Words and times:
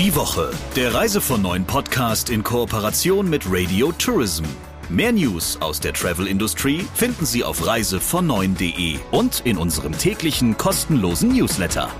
Die 0.00 0.16
Woche, 0.16 0.50
der 0.76 0.94
Reise 0.94 1.20
von 1.20 1.42
neuen 1.42 1.66
Podcast 1.66 2.30
in 2.30 2.42
Kooperation 2.42 3.28
mit 3.28 3.42
Radio 3.46 3.92
Tourism. 3.92 4.44
Mehr 4.88 5.12
News 5.12 5.60
aus 5.60 5.78
der 5.78 5.92
Travel-Industrie 5.92 6.86
finden 6.94 7.26
Sie 7.26 7.44
auf 7.44 7.60
reisevon9.de 7.62 8.98
und 9.10 9.42
in 9.44 9.58
unserem 9.58 9.92
täglichen 9.92 10.56
kostenlosen 10.56 11.34
Newsletter. 11.34 11.90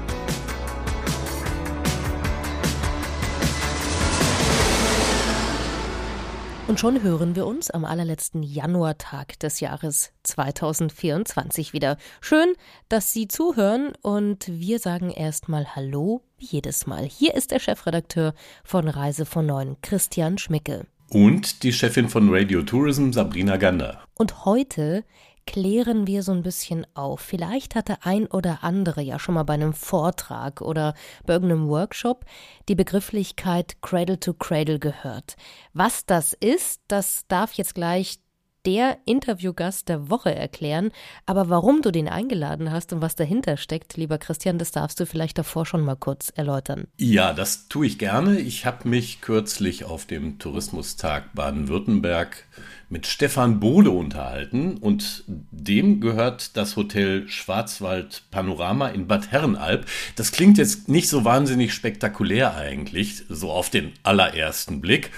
Und 6.69 6.81
schon 6.81 7.03
hören 7.03 7.37
wir 7.37 7.45
uns 7.45 7.71
am 7.71 7.85
allerletzten 7.85 8.43
Januartag 8.43 9.39
des 9.41 9.61
Jahres 9.61 10.13
2024 10.23 11.75
wieder. 11.75 11.99
Schön, 12.23 12.55
dass 12.89 13.13
Sie 13.13 13.29
zuhören 13.29 13.93
und 14.01 14.47
wir 14.49 14.79
sagen 14.79 15.11
erstmal 15.11 15.77
Hallo, 15.77 16.23
wie 16.41 16.47
jedes 16.47 16.87
Mal. 16.87 17.05
Hier 17.05 17.35
ist 17.35 17.51
der 17.51 17.61
Chefredakteur 17.61 18.35
von 18.65 18.89
Reise 18.89 19.27
von 19.27 19.47
Neuen, 19.47 19.77
Christian 19.83 20.39
Schmickel. 20.39 20.87
Und 21.11 21.63
die 21.63 21.73
Chefin 21.73 22.09
von 22.09 22.33
Radio 22.33 22.63
Tourism, 22.63 23.13
Sabrina 23.13 23.57
Gander. 23.57 24.01
Und 24.15 24.45
heute 24.45 25.05
klären 25.47 26.07
wir 26.07 26.23
so 26.23 26.33
ein 26.33 26.43
bisschen 26.43 26.87
auf. 26.95 27.21
Vielleicht 27.21 27.75
hat 27.75 27.89
der 27.89 28.07
ein 28.07 28.27
oder 28.27 28.63
andere 28.63 29.03
ja 29.03 29.19
schon 29.19 29.35
mal 29.35 29.43
bei 29.43 29.55
einem 29.55 29.73
Vortrag 29.73 30.61
oder 30.61 30.95
bei 31.27 31.33
irgendeinem 31.33 31.69
Workshop 31.69 32.25
die 32.69 32.77
Begrifflichkeit 32.77 33.83
Cradle 33.83 34.21
to 34.21 34.33
Cradle 34.35 34.79
gehört. 34.79 35.37
Was 35.73 36.07
das 36.07 36.33
ist, 36.33 36.81
das 36.89 37.25
darf 37.27 37.53
jetzt 37.55 37.75
gleich 37.75 38.21
der 38.67 38.99
Interviewgast 39.05 39.89
der 39.89 40.11
Woche 40.11 40.35
erklären. 40.35 40.91
Aber 41.27 41.49
warum 41.49 41.83
du 41.83 41.91
den 41.91 42.09
eingeladen 42.09 42.71
hast 42.71 42.93
und 42.93 43.01
was 43.01 43.17
dahinter 43.17 43.57
steckt, 43.57 43.97
lieber 43.97 44.19
Christian, 44.19 44.59
das 44.59 44.71
darfst 44.71 45.01
du 45.01 45.07
vielleicht 45.07 45.39
davor 45.39 45.67
schon 45.67 45.85
mal 45.85 45.97
kurz 45.97 46.33
erläutern. 46.35 46.87
Ja, 46.99 47.33
das 47.33 47.69
tue 47.69 47.87
ich 47.87 47.99
gerne. 47.99 48.39
Ich 48.39 48.67
habe 48.67 48.89
mich 48.89 49.21
kürzlich 49.21 49.85
auf 49.85 50.07
dem 50.07 50.39
Tourismustag 50.39 51.35
Baden-Württemberg 51.35 52.45
mit 52.91 53.07
Stefan 53.07 53.61
Bode 53.61 53.91
unterhalten 53.91 54.77
und 54.77 55.25
dem 55.27 56.01
gehört 56.01 56.57
das 56.57 56.77
Hotel 56.77 57.29
Schwarzwald 57.29 58.25
Panorama 58.33 58.89
in 58.89 59.07
Bad 59.07 59.31
Herrenalb. 59.31 59.87
Das 60.17 60.33
klingt 60.33 60.59
jetzt 60.59 60.89
nicht 60.89 61.09
so 61.09 61.25
wahnsinnig 61.25 61.73
spektakulär 61.73 62.57
eigentlich, 62.57 63.23
so 63.29 63.53
auf 63.53 63.71
den 63.71 63.93
allerersten 64.03 64.81
Blick. 64.81 65.13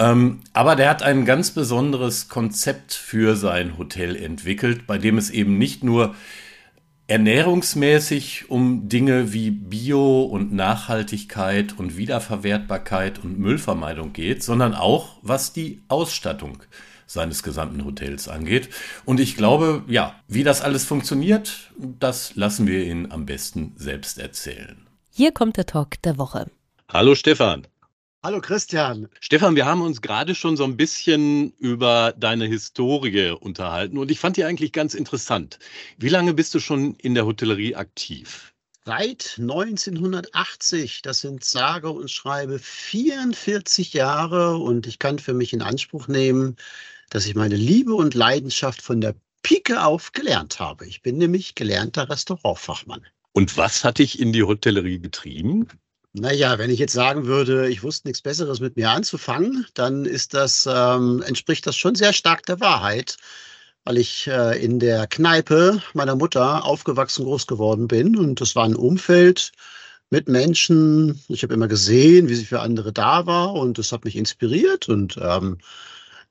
Ähm, 0.00 0.40
aber 0.54 0.76
der 0.76 0.88
hat 0.88 1.02
ein 1.02 1.26
ganz 1.26 1.50
besonderes 1.50 2.30
Konzept 2.30 2.94
für 2.94 3.36
sein 3.36 3.76
Hotel 3.76 4.16
entwickelt, 4.16 4.86
bei 4.86 4.96
dem 4.96 5.18
es 5.18 5.28
eben 5.28 5.58
nicht 5.58 5.84
nur 5.84 6.14
ernährungsmäßig 7.06 8.48
um 8.48 8.88
Dinge 8.88 9.34
wie 9.34 9.50
Bio 9.50 10.22
und 10.22 10.54
Nachhaltigkeit 10.54 11.78
und 11.78 11.98
Wiederverwertbarkeit 11.98 13.22
und 13.22 13.38
Müllvermeidung 13.38 14.14
geht, 14.14 14.42
sondern 14.42 14.74
auch 14.74 15.18
was 15.20 15.52
die 15.52 15.82
Ausstattung 15.88 16.62
seines 17.06 17.42
gesamten 17.42 17.84
Hotels 17.84 18.26
angeht. 18.28 18.70
Und 19.04 19.20
ich 19.20 19.36
glaube, 19.36 19.82
ja, 19.86 20.14
wie 20.28 20.44
das 20.44 20.62
alles 20.62 20.84
funktioniert, 20.84 21.72
das 21.78 22.36
lassen 22.36 22.66
wir 22.66 22.84
ihn 22.84 23.10
am 23.10 23.26
besten 23.26 23.74
selbst 23.76 24.18
erzählen. 24.18 24.86
Hier 25.10 25.32
kommt 25.32 25.58
der 25.58 25.66
Talk 25.66 26.00
der 26.02 26.16
Woche. 26.16 26.46
Hallo 26.88 27.14
Stefan. 27.14 27.66
Hallo 28.22 28.42
Christian. 28.42 29.08
Stefan, 29.18 29.56
wir 29.56 29.64
haben 29.64 29.80
uns 29.80 30.02
gerade 30.02 30.34
schon 30.34 30.54
so 30.54 30.64
ein 30.64 30.76
bisschen 30.76 31.52
über 31.52 32.12
deine 32.18 32.44
Historie 32.44 33.30
unterhalten 33.30 33.96
und 33.96 34.10
ich 34.10 34.20
fand 34.20 34.36
die 34.36 34.44
eigentlich 34.44 34.72
ganz 34.72 34.92
interessant. 34.92 35.58
Wie 35.96 36.10
lange 36.10 36.34
bist 36.34 36.54
du 36.54 36.60
schon 36.60 36.96
in 36.96 37.14
der 37.14 37.24
Hotellerie 37.24 37.76
aktiv? 37.76 38.52
Seit 38.84 39.36
1980, 39.38 41.00
das 41.00 41.22
sind 41.22 41.44
sage 41.44 41.88
und 41.88 42.10
schreibe 42.10 42.58
44 42.58 43.94
Jahre 43.94 44.58
und 44.58 44.86
ich 44.86 44.98
kann 44.98 45.18
für 45.18 45.32
mich 45.32 45.54
in 45.54 45.62
Anspruch 45.62 46.06
nehmen, 46.06 46.56
dass 47.08 47.24
ich 47.24 47.34
meine 47.34 47.56
Liebe 47.56 47.94
und 47.94 48.12
Leidenschaft 48.12 48.82
von 48.82 49.00
der 49.00 49.14
Pike 49.42 49.82
auf 49.82 50.12
gelernt 50.12 50.60
habe. 50.60 50.86
Ich 50.86 51.00
bin 51.00 51.16
nämlich 51.16 51.54
gelernter 51.54 52.10
Restaurantfachmann. 52.10 53.00
Und 53.32 53.56
was 53.56 53.82
hat 53.82 53.98
dich 53.98 54.20
in 54.20 54.34
die 54.34 54.42
Hotellerie 54.42 54.98
getrieben? 54.98 55.68
Naja, 56.12 56.58
wenn 56.58 56.70
ich 56.70 56.80
jetzt 56.80 56.92
sagen 56.92 57.26
würde, 57.26 57.68
ich 57.68 57.82
wusste 57.84 58.08
nichts 58.08 58.20
Besseres 58.22 58.58
mit 58.58 58.76
mir 58.76 58.90
anzufangen, 58.90 59.66
dann 59.74 60.04
ist 60.04 60.34
das, 60.34 60.68
ähm, 60.70 61.22
entspricht 61.22 61.66
das 61.66 61.76
schon 61.76 61.94
sehr 61.94 62.12
stark 62.12 62.44
der 62.46 62.58
Wahrheit, 62.58 63.16
weil 63.84 63.96
ich 63.98 64.26
äh, 64.26 64.62
in 64.62 64.80
der 64.80 65.06
Kneipe 65.06 65.80
meiner 65.94 66.16
Mutter 66.16 66.64
aufgewachsen, 66.64 67.24
groß 67.24 67.46
geworden 67.46 67.86
bin. 67.86 68.16
Und 68.16 68.40
das 68.40 68.56
war 68.56 68.64
ein 68.64 68.74
Umfeld 68.74 69.52
mit 70.10 70.28
Menschen. 70.28 71.22
Ich 71.28 71.44
habe 71.44 71.54
immer 71.54 71.68
gesehen, 71.68 72.28
wie 72.28 72.34
sie 72.34 72.44
für 72.46 72.60
andere 72.60 72.92
da 72.92 73.26
war 73.26 73.54
und 73.54 73.78
das 73.78 73.92
hat 73.92 74.04
mich 74.04 74.16
inspiriert 74.16 74.88
und 74.88 75.16
ähm, 75.22 75.58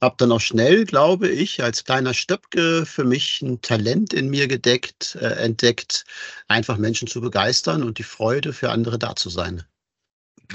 habe 0.02 0.16
dann 0.18 0.32
auch 0.32 0.42
schnell, 0.42 0.86
glaube 0.86 1.30
ich, 1.30 1.62
als 1.64 1.84
kleiner 1.84 2.14
Stöpke 2.14 2.86
für 2.86 3.04
mich 3.04 3.42
ein 3.42 3.62
Talent 3.62 4.14
in 4.14 4.30
mir 4.30 4.48
gedeckt, 4.48 5.16
äh, 5.16 5.28
entdeckt, 5.44 6.06
einfach 6.48 6.78
Menschen 6.78 7.08
zu 7.08 7.22
begeistern 7.22 7.84
und 7.84 7.98
die 7.98 8.04
Freude 8.04 8.54
für 8.54 8.72
andere 8.72 8.98
da 8.98 9.16
zu 9.16 9.30
sein. 9.30 9.64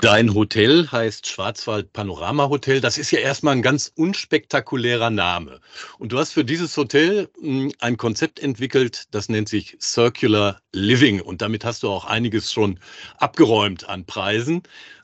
Dein 0.00 0.34
Hotel 0.34 0.88
heißt 0.91 1.28
Schwarzwald 1.28 1.93
Panorama 1.93 2.49
Hotel. 2.49 2.81
Das 2.81 2.99
ist 2.99 3.12
ja 3.12 3.21
erstmal 3.21 3.55
ein 3.55 3.62
ganz 3.62 3.93
unspektakulärer 3.94 5.10
Name. 5.10 5.61
Und 5.99 6.11
du 6.11 6.19
hast 6.19 6.32
für 6.32 6.44
dieses 6.44 6.76
Hotel 6.76 7.28
hm, 7.41 7.72
ein 7.78 7.97
Konzept 7.97 8.41
entwickelt, 8.41 9.05
das 9.12 9.28
nennt 9.28 9.49
sich 9.49 9.76
Circular 9.81 10.61
Living. 10.72 11.21
Und 11.21 11.43
damit 11.43 11.65
hast 11.65 11.84
du 11.84 11.91
auch 11.91 12.06
einiges 12.06 12.53
schon 12.53 12.81
abgeräumt 13.19 13.88
an 13.88 14.05
Preisen. 14.05 14.62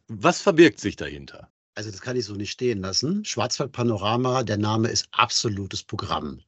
Was 0.08 0.40
verbirgt 0.40 0.80
sich 0.80 0.96
dahinter? 0.96 1.48
Also 1.80 1.92
das 1.92 2.02
kann 2.02 2.14
ich 2.14 2.26
so 2.26 2.34
nicht 2.34 2.50
stehen 2.50 2.82
lassen. 2.82 3.24
Schwarzwald 3.24 3.72
Panorama, 3.72 4.42
der 4.42 4.58
Name 4.58 4.88
ist 4.90 5.08
absolutes 5.12 5.82
Programm. 5.82 6.42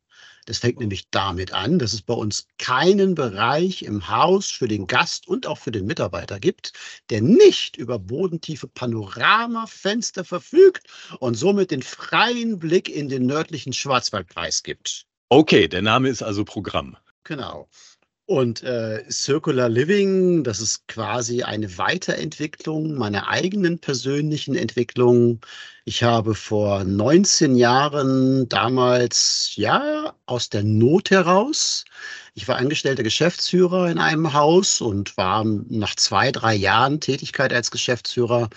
Das 0.44 0.58
fängt 0.58 0.78
nämlich 0.78 1.08
damit 1.10 1.54
an, 1.54 1.78
dass 1.78 1.94
es 1.94 2.02
bei 2.02 2.12
uns 2.12 2.48
keinen 2.58 3.14
Bereich 3.14 3.80
im 3.80 4.10
Haus 4.10 4.50
für 4.50 4.68
den 4.68 4.86
Gast 4.86 5.26
und 5.26 5.46
auch 5.46 5.56
für 5.56 5.70
den 5.70 5.86
Mitarbeiter 5.86 6.38
gibt, 6.38 6.74
der 7.08 7.22
nicht 7.22 7.78
über 7.78 7.98
bodentiefe 7.98 8.68
Panoramafenster 8.68 10.22
verfügt 10.22 10.86
und 11.18 11.34
somit 11.34 11.70
den 11.70 11.82
freien 11.82 12.58
Blick 12.58 12.90
in 12.90 13.08
den 13.08 13.24
nördlichen 13.24 13.72
Schwarzwaldkreis 13.72 14.62
gibt. 14.62 15.06
Okay, 15.30 15.66
der 15.66 15.80
Name 15.80 16.10
ist 16.10 16.22
also 16.22 16.44
Programm. 16.44 16.98
Genau. 17.24 17.70
Und 18.32 18.62
äh, 18.62 19.04
Circular 19.10 19.68
Living, 19.68 20.42
das 20.42 20.58
ist 20.60 20.88
quasi 20.88 21.42
eine 21.42 21.76
Weiterentwicklung 21.76 22.94
meiner 22.94 23.28
eigenen 23.28 23.78
persönlichen 23.78 24.54
Entwicklung. 24.54 25.42
Ich 25.84 26.02
habe 26.02 26.34
vor 26.34 26.82
19 26.82 27.56
Jahren 27.56 28.48
damals, 28.48 29.52
ja, 29.56 30.14
aus 30.24 30.48
der 30.48 30.64
Not 30.64 31.10
heraus, 31.10 31.84
ich 32.32 32.48
war 32.48 32.56
angestellter 32.56 33.02
Geschäftsführer 33.02 33.90
in 33.90 33.98
einem 33.98 34.32
Haus 34.32 34.80
und 34.80 35.14
war 35.18 35.44
nach 35.44 35.94
zwei, 35.96 36.32
drei 36.32 36.54
Jahren 36.54 37.00
Tätigkeit 37.00 37.52
als 37.52 37.70
Geschäftsführer 37.70 38.48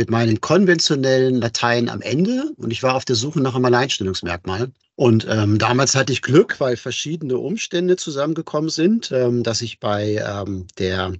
mit 0.00 0.08
meinen 0.08 0.40
konventionellen 0.40 1.42
Latein 1.42 1.90
am 1.90 2.00
Ende 2.00 2.54
und 2.56 2.70
ich 2.70 2.82
war 2.82 2.94
auf 2.94 3.04
der 3.04 3.16
Suche 3.16 3.38
nach 3.38 3.54
einem 3.54 3.66
Alleinstellungsmerkmal. 3.66 4.70
Und 4.96 5.26
ähm, 5.28 5.58
damals 5.58 5.94
hatte 5.94 6.14
ich 6.14 6.22
Glück, 6.22 6.58
weil 6.58 6.78
verschiedene 6.78 7.36
Umstände 7.36 7.96
zusammengekommen 7.96 8.70
sind, 8.70 9.12
ähm, 9.12 9.42
dass 9.42 9.60
ich 9.60 9.78
bei 9.78 10.24
ähm, 10.26 10.66
der 10.78 11.12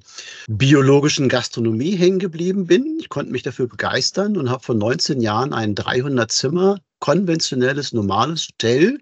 biologischen 0.48 1.28
Gastronomie 1.28 1.94
hängen 1.94 2.20
geblieben 2.20 2.66
bin. 2.66 2.96
Ich 2.98 3.10
konnte 3.10 3.32
mich 3.32 3.42
dafür 3.42 3.68
begeistern 3.68 4.38
und 4.38 4.48
habe 4.48 4.64
vor 4.64 4.74
19 4.74 5.20
Jahren 5.20 5.52
ein 5.52 5.74
300 5.74 6.32
Zimmer 6.32 6.78
konventionelles, 7.00 7.92
normales 7.92 8.48
Hotel 8.48 8.98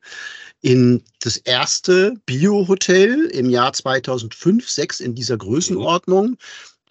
in 0.60 1.05
das 1.21 1.37
erste 1.37 2.15
Bio-Hotel 2.27 3.27
im 3.27 3.49
Jahr 3.49 3.72
2005, 3.72 4.69
6 4.69 4.99
in 4.99 5.15
dieser 5.15 5.37
Größenordnung. 5.37 6.37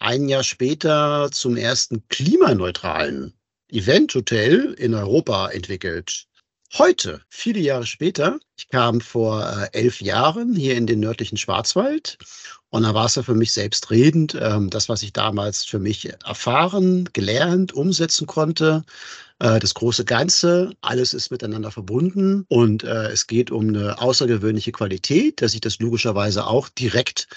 Ein 0.00 0.28
Jahr 0.28 0.44
später 0.44 1.28
zum 1.32 1.56
ersten 1.56 2.06
klimaneutralen 2.08 3.34
Event-Hotel 3.68 4.74
in 4.78 4.94
Europa 4.94 5.48
entwickelt. 5.48 6.26
Heute, 6.76 7.22
viele 7.30 7.60
Jahre 7.60 7.86
später, 7.86 8.38
ich 8.56 8.68
kam 8.68 9.00
vor 9.00 9.42
äh, 9.42 9.68
elf 9.72 10.00
Jahren 10.00 10.54
hier 10.54 10.76
in 10.76 10.86
den 10.86 11.00
nördlichen 11.00 11.38
Schwarzwald 11.38 12.18
und 12.70 12.82
da 12.82 12.92
war 12.92 13.06
es 13.06 13.14
ja 13.14 13.22
für 13.22 13.34
mich 13.34 13.52
selbstredend, 13.52 14.36
ähm, 14.40 14.68
das, 14.68 14.88
was 14.88 15.02
ich 15.02 15.14
damals 15.14 15.64
für 15.64 15.78
mich 15.78 16.10
erfahren, 16.26 17.08
gelernt, 17.14 17.72
umsetzen 17.72 18.26
konnte, 18.26 18.84
äh, 19.38 19.58
das 19.58 19.72
große 19.74 20.04
Ganze, 20.04 20.72
alles 20.82 21.14
ist 21.14 21.30
miteinander 21.30 21.70
verbunden 21.70 22.44
und 22.48 22.84
äh, 22.84 23.08
es 23.08 23.26
geht 23.26 23.50
um 23.50 23.68
eine 23.68 24.00
außergewöhnliche 24.00 24.72
Qualität, 24.72 25.40
dass 25.40 25.54
ich 25.54 25.62
das 25.62 25.78
logischerweise 25.78 26.46
auch 26.46 26.68
direkt 26.68 27.28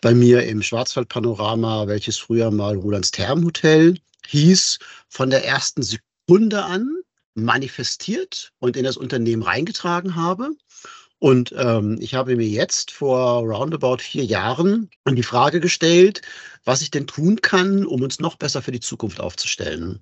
bei 0.00 0.14
mir 0.14 0.44
im 0.44 0.62
Schwarzwaldpanorama, 0.62 1.86
welches 1.86 2.18
früher 2.18 2.50
mal 2.50 2.76
Rolands 2.76 3.10
Thermhotel 3.10 3.98
hieß, 4.26 4.78
von 5.08 5.30
der 5.30 5.44
ersten 5.44 5.82
Sekunde 5.82 6.64
an 6.64 6.88
manifestiert 7.34 8.52
und 8.58 8.76
in 8.76 8.84
das 8.84 8.96
Unternehmen 8.96 9.42
reingetragen 9.42 10.16
habe. 10.16 10.50
Und 11.20 11.52
ähm, 11.56 11.98
ich 12.00 12.14
habe 12.14 12.36
mir 12.36 12.46
jetzt 12.46 12.92
vor 12.92 13.42
roundabout 13.42 13.98
vier 13.98 14.24
Jahren 14.24 14.88
die 15.08 15.22
Frage 15.24 15.58
gestellt, 15.58 16.22
was 16.64 16.80
ich 16.80 16.92
denn 16.92 17.08
tun 17.08 17.40
kann, 17.40 17.84
um 17.84 18.02
uns 18.02 18.20
noch 18.20 18.36
besser 18.36 18.62
für 18.62 18.70
die 18.70 18.80
Zukunft 18.80 19.18
aufzustellen. 19.18 20.00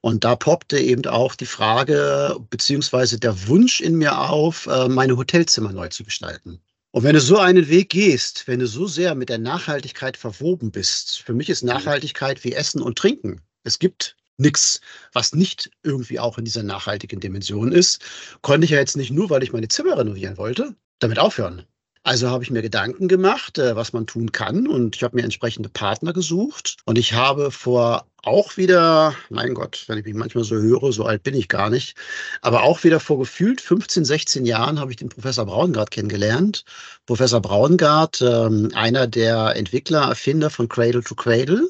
Und 0.00 0.22
da 0.22 0.36
poppte 0.36 0.78
eben 0.78 1.04
auch 1.06 1.34
die 1.34 1.46
Frage 1.46 2.36
beziehungsweise 2.50 3.18
der 3.18 3.48
Wunsch 3.48 3.80
in 3.80 3.96
mir 3.96 4.20
auf, 4.20 4.66
äh, 4.66 4.88
meine 4.88 5.16
Hotelzimmer 5.16 5.72
neu 5.72 5.88
zu 5.88 6.04
gestalten. 6.04 6.60
Und 6.94 7.04
wenn 7.04 7.14
du 7.14 7.20
so 7.22 7.38
einen 7.38 7.68
Weg 7.68 7.88
gehst, 7.88 8.46
wenn 8.46 8.60
du 8.60 8.66
so 8.66 8.86
sehr 8.86 9.14
mit 9.14 9.30
der 9.30 9.38
Nachhaltigkeit 9.38 10.18
verwoben 10.18 10.70
bist, 10.70 11.22
für 11.22 11.32
mich 11.32 11.48
ist 11.48 11.62
Nachhaltigkeit 11.62 12.44
wie 12.44 12.52
Essen 12.52 12.82
und 12.82 12.98
Trinken. 12.98 13.40
Es 13.64 13.78
gibt 13.78 14.14
nichts, 14.36 14.82
was 15.14 15.34
nicht 15.34 15.70
irgendwie 15.82 16.20
auch 16.20 16.36
in 16.36 16.44
dieser 16.44 16.62
nachhaltigen 16.62 17.18
Dimension 17.18 17.72
ist, 17.72 18.02
konnte 18.42 18.66
ich 18.66 18.72
ja 18.72 18.78
jetzt 18.78 18.98
nicht 18.98 19.10
nur, 19.10 19.30
weil 19.30 19.42
ich 19.42 19.54
meine 19.54 19.68
Zimmer 19.68 19.96
renovieren 19.96 20.36
wollte, 20.36 20.76
damit 20.98 21.18
aufhören. 21.18 21.64
Also 22.02 22.28
habe 22.28 22.44
ich 22.44 22.50
mir 22.50 22.60
Gedanken 22.60 23.08
gemacht, 23.08 23.56
äh, 23.56 23.74
was 23.74 23.94
man 23.94 24.06
tun 24.06 24.32
kann 24.32 24.66
und 24.66 24.96
ich 24.96 25.02
habe 25.02 25.16
mir 25.16 25.22
entsprechende 25.22 25.70
Partner 25.70 26.12
gesucht 26.12 26.76
und 26.84 26.98
ich 26.98 27.14
habe 27.14 27.50
vor 27.50 28.06
auch 28.22 28.56
wieder, 28.56 29.14
mein 29.30 29.52
Gott, 29.54 29.84
wenn 29.88 29.98
ich 29.98 30.04
mich 30.04 30.14
manchmal 30.14 30.44
so 30.44 30.56
höre, 30.56 30.92
so 30.92 31.04
alt 31.04 31.24
bin 31.24 31.34
ich 31.34 31.48
gar 31.48 31.70
nicht, 31.70 31.96
aber 32.40 32.62
auch 32.62 32.84
wieder 32.84 33.00
vor 33.00 33.18
gefühlt 33.18 33.60
15, 33.60 34.04
16 34.04 34.46
Jahren 34.46 34.78
habe 34.78 34.92
ich 34.92 34.96
den 34.96 35.08
Professor 35.08 35.44
Braungart 35.44 35.90
kennengelernt. 35.90 36.64
Professor 37.06 37.40
Braungart, 37.40 38.22
ähm, 38.22 38.70
einer 38.74 39.08
der 39.08 39.56
Entwickler, 39.56 40.02
Erfinder 40.02 40.50
von 40.50 40.68
Cradle 40.68 41.02
to 41.02 41.16
Cradle. 41.16 41.68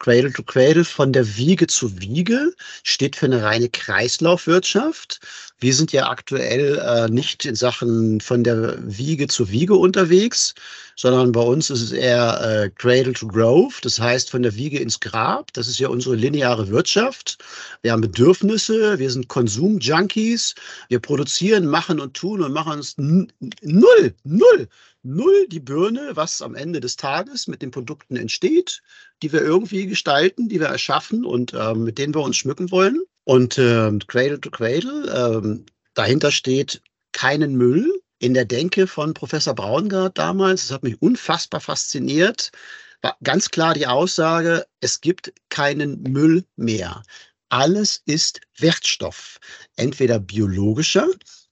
Cradle 0.00 0.32
to 0.32 0.42
Cradle 0.42 0.84
von 0.84 1.12
der 1.12 1.36
Wiege 1.36 1.68
zu 1.68 2.00
Wiege 2.00 2.52
steht 2.82 3.14
für 3.14 3.26
eine 3.26 3.42
reine 3.44 3.68
Kreislaufwirtschaft. 3.68 5.20
Wir 5.62 5.74
sind 5.74 5.92
ja 5.92 6.08
aktuell 6.08 6.76
äh, 6.80 7.08
nicht 7.08 7.44
in 7.44 7.54
Sachen 7.54 8.20
von 8.20 8.42
der 8.42 8.76
Wiege 8.84 9.28
zu 9.28 9.48
Wiege 9.48 9.76
unterwegs, 9.76 10.56
sondern 10.96 11.30
bei 11.30 11.40
uns 11.40 11.70
ist 11.70 11.82
es 11.82 11.92
eher 11.92 12.40
äh, 12.64 12.70
Cradle 12.70 13.12
to 13.12 13.28
Grove, 13.28 13.72
das 13.80 14.00
heißt 14.00 14.28
von 14.28 14.42
der 14.42 14.56
Wiege 14.56 14.80
ins 14.80 14.98
Grab. 14.98 15.52
Das 15.52 15.68
ist 15.68 15.78
ja 15.78 15.86
unsere 15.86 16.16
lineare 16.16 16.68
Wirtschaft. 16.68 17.38
Wir 17.82 17.92
haben 17.92 18.00
Bedürfnisse, 18.00 18.98
wir 18.98 19.08
sind 19.08 19.28
Konsum-Junkies, 19.28 20.56
wir 20.88 20.98
produzieren, 20.98 21.66
machen 21.66 22.00
und 22.00 22.14
tun 22.14 22.42
und 22.42 22.52
machen 22.52 22.72
uns 22.72 22.96
null, 22.98 24.14
null, 24.24 24.68
null 25.02 25.46
die 25.48 25.60
Birne, 25.60 26.12
was 26.14 26.42
am 26.42 26.54
Ende 26.54 26.80
des 26.80 26.96
Tages 26.96 27.48
mit 27.48 27.62
den 27.62 27.70
Produkten 27.70 28.16
entsteht, 28.16 28.82
die 29.22 29.32
wir 29.32 29.42
irgendwie 29.42 29.86
gestalten, 29.86 30.48
die 30.48 30.60
wir 30.60 30.68
erschaffen 30.68 31.24
und 31.24 31.52
äh, 31.52 31.74
mit 31.74 31.98
denen 31.98 32.14
wir 32.14 32.22
uns 32.22 32.36
schmücken 32.36 32.70
wollen. 32.70 33.02
Und 33.24 33.58
äh, 33.58 33.90
Cradle 34.06 34.40
to 34.40 34.50
Cradle, 34.50 35.64
äh, 35.64 35.70
dahinter 35.94 36.30
steht 36.30 36.82
keinen 37.12 37.56
Müll, 37.56 37.92
in 38.22 38.34
der 38.34 38.44
Denke 38.44 38.86
von 38.86 39.14
Professor 39.14 39.52
Braungart 39.52 40.16
damals, 40.16 40.62
das 40.62 40.74
hat 40.74 40.84
mich 40.84 41.02
unfassbar 41.02 41.60
fasziniert, 41.60 42.52
war 43.00 43.16
ganz 43.24 43.50
klar 43.50 43.74
die 43.74 43.88
Aussage, 43.88 44.64
es 44.80 45.00
gibt 45.00 45.32
keinen 45.48 46.00
Müll 46.04 46.44
mehr. 46.54 47.02
Alles 47.48 48.00
ist 48.06 48.40
Wertstoff, 48.58 49.40
entweder 49.74 50.20
biologischer 50.20 51.08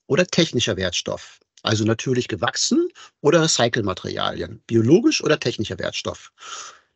oder 0.06 0.25
technischer 0.26 0.76
Wertstoff. 0.76 1.40
Also 1.62 1.85
natürlich 1.85 2.29
gewachsen 2.29 2.89
oder 3.21 3.43
Recycle-Materialien, 3.43 4.62
biologisch 4.67 5.23
oder 5.23 5.39
technischer 5.39 5.79
Wertstoff. 5.79 6.33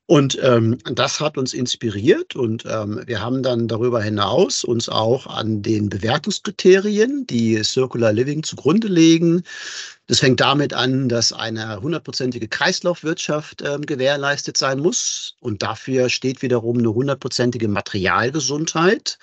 Und 0.06 0.38
ähm, 0.42 0.76
das 0.84 1.18
hat 1.18 1.38
uns 1.38 1.54
inspiriert 1.54 2.36
und 2.36 2.64
ähm, 2.66 3.02
wir 3.06 3.22
haben 3.22 3.42
dann 3.42 3.68
darüber 3.68 4.02
hinaus 4.02 4.62
uns 4.62 4.90
auch 4.90 5.26
an 5.26 5.62
den 5.62 5.88
Bewertungskriterien, 5.88 7.26
die 7.26 7.62
Circular 7.64 8.12
Living 8.12 8.42
zugrunde 8.42 8.88
legen. 8.88 9.44
Das 10.06 10.18
fängt 10.18 10.40
damit 10.40 10.74
an, 10.74 11.08
dass 11.08 11.32
eine 11.32 11.80
hundertprozentige 11.80 12.48
Kreislaufwirtschaft 12.48 13.62
ähm, 13.62 13.86
gewährleistet 13.86 14.58
sein 14.58 14.78
muss 14.80 15.36
und 15.40 15.62
dafür 15.62 16.10
steht 16.10 16.42
wiederum 16.42 16.78
eine 16.78 16.92
hundertprozentige 16.92 17.68
Materialgesundheit 17.68 19.18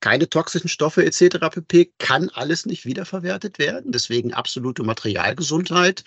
keine 0.00 0.28
toxischen 0.28 0.68
Stoffe 0.68 1.04
etc. 1.04 1.38
pp. 1.50 1.92
kann 1.98 2.30
alles 2.30 2.66
nicht 2.66 2.84
wiederverwertet 2.84 3.58
werden. 3.58 3.92
Deswegen 3.92 4.34
absolute 4.34 4.82
Materialgesundheit 4.82 6.04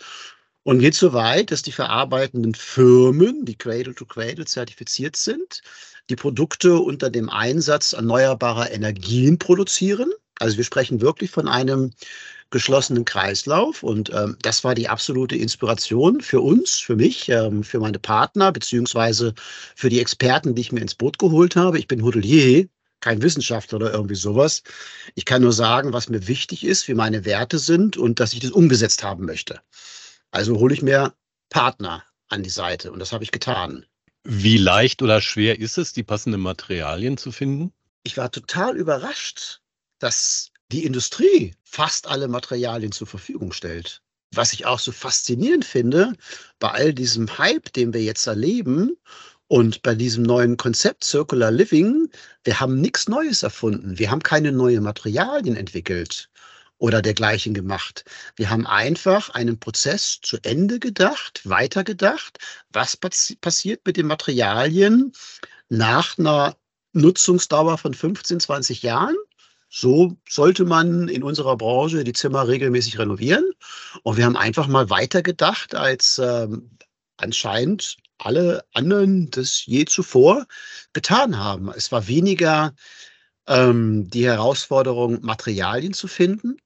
und 0.63 0.79
geht 0.79 0.95
so 0.95 1.13
weit, 1.13 1.51
dass 1.51 1.61
die 1.61 1.71
verarbeitenden 1.71 2.55
Firmen, 2.55 3.45
die 3.45 3.57
Cradle 3.57 3.93
to 3.93 4.05
Cradle 4.05 4.45
zertifiziert 4.45 5.15
sind, 5.15 5.61
die 6.09 6.15
Produkte 6.15 6.77
unter 6.77 7.09
dem 7.09 7.29
Einsatz 7.29 7.93
erneuerbarer 7.93 8.71
Energien 8.71 9.37
produzieren. 9.37 10.11
Also 10.39 10.57
wir 10.57 10.63
sprechen 10.63 11.01
wirklich 11.01 11.31
von 11.31 11.47
einem 11.47 11.91
geschlossenen 12.49 13.03
Kreislauf 13.03 13.83
und 13.83 14.11
ähm, 14.13 14.37
das 14.41 14.63
war 14.63 14.75
die 14.75 14.87
absolute 14.87 15.35
Inspiration 15.35 16.21
für 16.21 16.39
uns, 16.39 16.79
für 16.79 16.95
mich, 16.95 17.27
ähm, 17.29 17.63
für 17.63 17.79
meine 17.79 17.99
Partner 17.99 18.51
beziehungsweise 18.51 19.33
für 19.75 19.89
die 19.89 19.99
Experten, 19.99 20.53
die 20.53 20.61
ich 20.61 20.71
mir 20.71 20.81
ins 20.81 20.93
Boot 20.93 21.17
geholt 21.17 21.55
habe. 21.55 21.79
Ich 21.79 21.87
bin 21.87 22.03
Hotelier, 22.03 22.67
kein 23.03 23.21
Wissenschaftler 23.21 23.75
oder 23.75 23.91
irgendwie 23.91 24.15
sowas. 24.15 24.63
Ich 25.13 25.25
kann 25.25 25.41
nur 25.41 25.51
sagen, 25.51 25.91
was 25.91 26.07
mir 26.07 26.25
wichtig 26.29 26.63
ist, 26.63 26.87
wie 26.87 26.93
meine 26.93 27.25
Werte 27.25 27.59
sind 27.59 27.97
und 27.97 28.21
dass 28.21 28.31
ich 28.31 28.39
das 28.39 28.51
umgesetzt 28.51 29.03
haben 29.03 29.25
möchte. 29.25 29.59
Also 30.31 30.57
hole 30.57 30.73
ich 30.73 30.81
mir 30.81 31.13
Partner 31.49 32.05
an 32.29 32.43
die 32.43 32.49
Seite 32.49 32.93
und 32.93 32.99
das 32.99 33.11
habe 33.11 33.25
ich 33.25 33.31
getan. 33.31 33.85
Wie 34.23 34.57
leicht 34.57 35.01
oder 35.01 35.19
schwer 35.19 35.59
ist 35.59 35.77
es, 35.77 35.91
die 35.91 36.03
passenden 36.03 36.39
Materialien 36.39 37.17
zu 37.17 37.33
finden? 37.33 37.73
Ich 38.03 38.15
war 38.15 38.31
total 38.31 38.77
überrascht, 38.77 39.59
dass 39.99 40.51
die 40.71 40.85
Industrie 40.85 41.53
fast 41.65 42.07
alle 42.07 42.29
Materialien 42.29 42.93
zur 42.93 43.07
Verfügung 43.07 43.51
stellt. 43.51 44.01
Was 44.33 44.53
ich 44.53 44.65
auch 44.65 44.79
so 44.79 44.93
faszinierend 44.93 45.65
finde, 45.65 46.13
bei 46.57 46.69
all 46.69 46.93
diesem 46.93 47.37
Hype, 47.37 47.73
den 47.73 47.93
wir 47.93 48.01
jetzt 48.01 48.25
erleben 48.27 48.95
und 49.53 49.83
bei 49.83 49.93
diesem 49.93 50.23
neuen 50.23 50.57
Konzept 50.57 51.03
Circular 51.03 51.51
Living, 51.51 52.09
wir 52.43 52.59
haben 52.59 52.81
nichts 52.81 53.07
Neues 53.07 53.43
erfunden. 53.43 53.99
Wir 53.99 54.09
haben 54.09 54.23
keine 54.23 54.51
neuen 54.51 54.81
Materialien 54.81 55.55
entwickelt 55.55 56.31
oder 56.79 57.03
dergleichen 57.03 57.53
gemacht. 57.53 58.03
Wir 58.35 58.49
haben 58.49 58.65
einfach 58.65 59.29
einen 59.29 59.59
Prozess 59.59 60.19
zu 60.23 60.39
Ende 60.41 60.79
gedacht, 60.79 61.41
weitergedacht. 61.43 62.39
Was 62.71 62.97
passi 62.97 63.35
passiert 63.35 63.85
mit 63.85 63.95
den 63.95 64.07
Materialien 64.07 65.13
nach 65.69 66.17
einer 66.17 66.57
Nutzungsdauer 66.93 67.77
von 67.77 67.93
15, 67.93 68.39
20 68.39 68.81
Jahren? 68.81 69.15
So 69.69 70.17
sollte 70.27 70.65
man 70.65 71.07
in 71.09 71.21
unserer 71.21 71.57
Branche 71.57 72.03
die 72.03 72.13
Zimmer 72.13 72.47
regelmäßig 72.47 72.97
renovieren. 72.97 73.45
Und 74.01 74.17
wir 74.17 74.25
haben 74.25 74.35
einfach 74.35 74.65
mal 74.65 74.89
weitergedacht, 74.89 75.75
als 75.75 76.17
ähm, 76.17 76.71
anscheinend 77.17 77.97
alle 78.25 78.65
anderen 78.73 79.29
das 79.31 79.65
je 79.65 79.85
zuvor 79.85 80.45
getan 80.93 81.37
haben. 81.37 81.71
Es 81.75 81.91
war 81.91 82.07
weniger 82.07 82.73
ähm, 83.47 84.09
die 84.09 84.25
Herausforderung, 84.25 85.21
Materialien 85.21 85.93
zu 85.93 86.07
finden, 86.07 86.57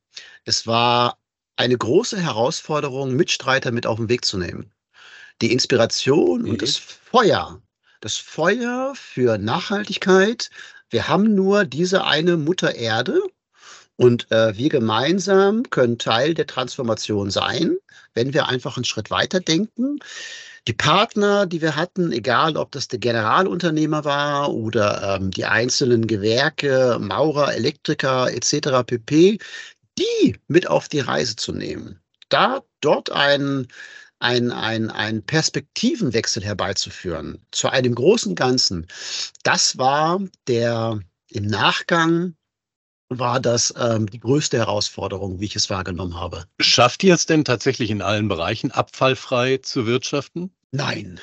es 0.46 0.66
war 0.66 1.20
eine 1.58 1.78
große 1.78 2.20
Herausforderung, 2.20 3.16
Mitstreiter 3.16 3.72
mit 3.72 3.86
auf 3.86 3.98
den 3.98 4.10
Weg 4.10 4.26
zu 4.26 4.38
nehmen. 4.38 4.72
Die 5.42 5.52
Inspiration 5.52 6.44
mhm. 6.44 6.52
und 6.52 6.62
das 6.62 6.78
Feuer, 6.78 7.62
das 8.02 8.16
Feuer 8.16 8.94
für 8.96 9.38
Nachhaltigkeit. 9.38 10.50
Wir 10.90 11.08
haben 11.08 11.36
nur 11.36 11.66
diese 11.66 12.06
eine 12.06 12.38
Mutter 12.38 12.76
Erde 12.76 13.22
und 13.98 14.32
äh, 14.32 14.56
wir 14.56 14.70
gemeinsam 14.70 15.64
können 15.70 15.98
Teil 15.98 16.34
der 16.34 16.48
Transformation 16.48 17.30
sein, 17.30 17.78
wenn 18.14 18.34
wir 18.34 18.48
einfach 18.48 18.78
einen 18.78 18.86
Schritt 18.86 19.12
weiter 19.12 19.40
denken. 19.40 20.00
Die 20.68 20.74
Partner, 20.74 21.46
die 21.46 21.62
wir 21.62 21.76
hatten, 21.76 22.12
egal 22.12 22.58
ob 22.58 22.72
das 22.72 22.88
der 22.88 23.00
Generalunternehmer 23.00 24.06
war 24.06 24.54
oder 24.54 25.16
ähm, 25.16 25.32
die 25.32 25.46
einzelnen 25.46 26.08
Gewerke, 26.08 26.98
Maurer, 27.00 27.54
Elektriker 27.56 28.32
etc. 28.32 28.86
pp, 28.86 29.40
die 29.98 30.38
mit 30.48 30.68
auf 30.68 30.90
die 30.90 31.00
Reise 31.00 31.36
zu 31.36 31.54
nehmen, 31.54 32.00
da 32.30 32.62
dort 32.82 33.12
einen 33.12 33.68
ein, 34.20 34.52
ein, 34.52 34.90
ein 34.90 35.24
Perspektivenwechsel 35.24 36.44
herbeizuführen 36.44 37.40
zu 37.52 37.70
einem 37.70 37.94
großen 37.94 38.34
Ganzen, 38.34 38.88
das 39.44 39.78
war 39.78 40.20
der 40.48 41.00
im 41.30 41.46
Nachgang 41.46 42.36
war 43.10 43.40
das 43.40 43.74
ähm, 43.78 44.08
die 44.08 44.20
größte 44.20 44.58
Herausforderung, 44.58 45.40
wie 45.40 45.46
ich 45.46 45.56
es 45.56 45.70
wahrgenommen 45.70 46.20
habe. 46.20 46.46
Schafft 46.60 47.04
ihr 47.04 47.14
es 47.14 47.26
denn 47.26 47.46
tatsächlich 47.46 47.90
in 47.90 48.02
allen 48.02 48.28
Bereichen 48.28 48.72
abfallfrei 48.72 49.58
zu 49.58 49.86
wirtschaften? 49.86 50.52
Nein, 50.72 51.20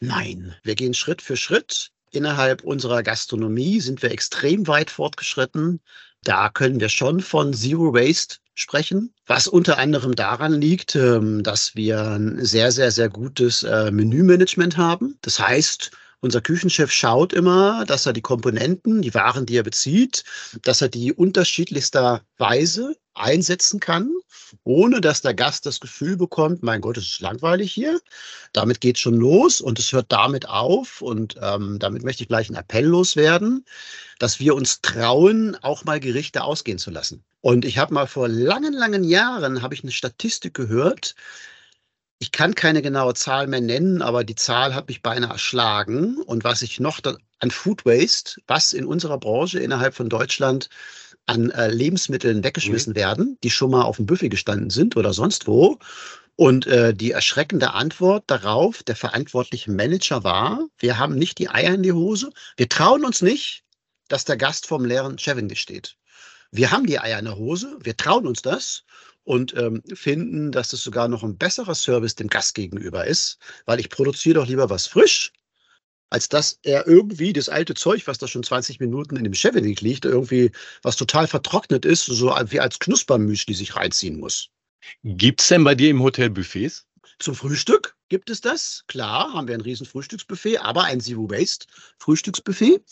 nein. 0.00 0.54
Wir 0.62 0.74
gehen 0.74 0.94
Schritt 0.94 1.22
für 1.22 1.36
Schritt. 1.36 1.90
Innerhalb 2.10 2.62
unserer 2.62 3.02
Gastronomie 3.02 3.80
sind 3.80 4.02
wir 4.02 4.12
extrem 4.12 4.66
weit 4.66 4.90
fortgeschritten. 4.90 5.80
Da 6.22 6.48
können 6.48 6.80
wir 6.80 6.88
schon 6.88 7.20
von 7.20 7.52
Zero 7.52 7.92
Waste 7.92 8.36
sprechen, 8.54 9.12
was 9.26 9.48
unter 9.48 9.78
anderem 9.78 10.14
daran 10.14 10.60
liegt, 10.60 10.94
ähm, 10.94 11.42
dass 11.42 11.74
wir 11.74 12.00
ein 12.00 12.44
sehr, 12.44 12.70
sehr, 12.70 12.90
sehr 12.90 13.08
gutes 13.08 13.62
äh, 13.64 13.90
Menümanagement 13.90 14.76
haben. 14.76 15.18
Das 15.22 15.40
heißt, 15.40 15.90
Unser 16.24 16.40
Küchenchef 16.40 16.90
schaut 16.90 17.34
immer, 17.34 17.84
dass 17.84 18.06
er 18.06 18.14
die 18.14 18.22
Komponenten, 18.22 19.02
die 19.02 19.12
Waren, 19.12 19.44
die 19.44 19.58
er 19.58 19.62
bezieht, 19.62 20.24
dass 20.62 20.80
er 20.80 20.88
die 20.88 21.12
unterschiedlichsterweise 21.12 22.96
einsetzen 23.12 23.78
kann, 23.78 24.10
ohne 24.62 25.02
dass 25.02 25.20
der 25.20 25.34
Gast 25.34 25.66
das 25.66 25.80
Gefühl 25.80 26.16
bekommt, 26.16 26.62
mein 26.62 26.80
Gott, 26.80 26.96
es 26.96 27.04
ist 27.08 27.20
langweilig 27.20 27.74
hier. 27.74 28.00
Damit 28.54 28.80
geht 28.80 28.98
schon 28.98 29.16
los 29.16 29.60
und 29.60 29.78
es 29.78 29.92
hört 29.92 30.12
damit 30.12 30.48
auf. 30.48 31.02
Und 31.02 31.36
ähm, 31.42 31.78
damit 31.78 32.04
möchte 32.04 32.22
ich 32.22 32.28
gleich 32.28 32.48
einen 32.48 32.56
Appell 32.56 32.86
loswerden, 32.86 33.66
dass 34.18 34.40
wir 34.40 34.54
uns 34.54 34.80
trauen, 34.80 35.58
auch 35.60 35.84
mal 35.84 36.00
Gerichte 36.00 36.42
ausgehen 36.42 36.78
zu 36.78 36.90
lassen. 36.90 37.22
Und 37.42 37.66
ich 37.66 37.76
habe 37.76 37.92
mal 37.92 38.06
vor 38.06 38.28
langen, 38.28 38.72
langen 38.72 39.04
Jahren, 39.04 39.60
habe 39.60 39.74
ich 39.74 39.82
eine 39.82 39.92
Statistik 39.92 40.54
gehört, 40.54 41.16
ich 42.18 42.32
kann 42.32 42.54
keine 42.54 42.82
genaue 42.82 43.14
Zahl 43.14 43.46
mehr 43.46 43.60
nennen, 43.60 44.00
aber 44.00 44.24
die 44.24 44.34
Zahl 44.34 44.74
hat 44.74 44.88
mich 44.88 45.02
beinahe 45.02 45.32
erschlagen. 45.32 46.22
Und 46.22 46.44
was 46.44 46.62
ich 46.62 46.80
noch 46.80 47.00
an 47.40 47.50
Food 47.50 47.84
Waste, 47.84 48.40
was 48.46 48.72
in 48.72 48.86
unserer 48.86 49.18
Branche 49.18 49.58
innerhalb 49.60 49.94
von 49.94 50.08
Deutschland 50.08 50.68
an 51.26 51.50
äh, 51.50 51.68
Lebensmitteln 51.68 52.44
weggeschmissen 52.44 52.92
mhm. 52.92 52.96
werden, 52.96 53.38
die 53.42 53.50
schon 53.50 53.70
mal 53.70 53.82
auf 53.82 53.96
dem 53.96 54.06
Buffet 54.06 54.28
gestanden 54.28 54.70
sind 54.70 54.96
oder 54.96 55.12
sonst 55.12 55.46
wo. 55.46 55.78
Und 56.36 56.66
äh, 56.66 56.92
die 56.92 57.12
erschreckende 57.12 57.74
Antwort 57.74 58.24
darauf 58.26 58.82
der 58.82 58.96
verantwortliche 58.96 59.70
Manager 59.70 60.24
war, 60.24 60.66
wir 60.78 60.98
haben 60.98 61.14
nicht 61.14 61.38
die 61.38 61.48
Eier 61.48 61.74
in 61.74 61.82
die 61.82 61.92
Hose, 61.92 62.30
wir 62.56 62.68
trauen 62.68 63.04
uns 63.04 63.22
nicht, 63.22 63.62
dass 64.08 64.24
der 64.24 64.36
Gast 64.36 64.66
vom 64.66 64.84
leeren 64.84 65.18
Chevin 65.18 65.54
steht. 65.54 65.96
Wir 66.50 66.70
haben 66.70 66.86
die 66.86 66.98
Eier 66.98 67.18
in 67.18 67.24
der 67.26 67.36
Hose, 67.36 67.78
wir 67.80 67.96
trauen 67.96 68.26
uns 68.26 68.42
das 68.42 68.84
und 69.24 69.54
ähm, 69.56 69.82
finden, 69.94 70.52
dass 70.52 70.72
es 70.72 70.84
sogar 70.84 71.08
noch 71.08 71.24
ein 71.24 71.36
besserer 71.36 71.74
Service 71.74 72.14
dem 72.14 72.28
Gast 72.28 72.54
gegenüber 72.54 73.06
ist, 73.06 73.38
weil 73.66 73.80
ich 73.80 73.90
produziere 73.90 74.36
doch 74.36 74.46
lieber 74.46 74.70
was 74.70 74.86
frisch, 74.86 75.32
als 76.10 76.28
dass 76.28 76.60
er 76.62 76.86
irgendwie 76.86 77.32
das 77.32 77.48
alte 77.48 77.74
Zeug, 77.74 78.06
was 78.06 78.18
da 78.18 78.28
schon 78.28 78.44
20 78.44 78.78
Minuten 78.78 79.16
in 79.16 79.24
dem 79.24 79.34
Chevenik 79.34 79.80
liegt, 79.80 80.04
irgendwie 80.04 80.52
was 80.82 80.96
total 80.96 81.26
vertrocknet 81.26 81.84
ist, 81.84 82.04
so 82.04 82.28
wie 82.28 82.60
als 82.60 82.78
Knuspermüsli 82.78 83.54
sich 83.54 83.74
reinziehen 83.74 84.20
muss. 84.20 84.50
Gibt 85.02 85.40
es 85.40 85.48
denn 85.48 85.64
bei 85.64 85.74
dir 85.74 85.90
im 85.90 86.02
Hotel 86.02 86.30
Buffets? 86.30 86.86
Zum 87.18 87.34
Frühstück 87.34 87.96
gibt 88.08 88.28
es 88.28 88.40
das. 88.40 88.84
Klar, 88.86 89.32
haben 89.32 89.48
wir 89.48 89.54
ein 89.54 89.60
riesen 89.60 89.86
Frühstücksbuffet, 89.86 90.58
aber 90.58 90.84
ein 90.84 91.00
Zero-Based 91.00 91.66
Frühstücksbuffet. 91.98 92.84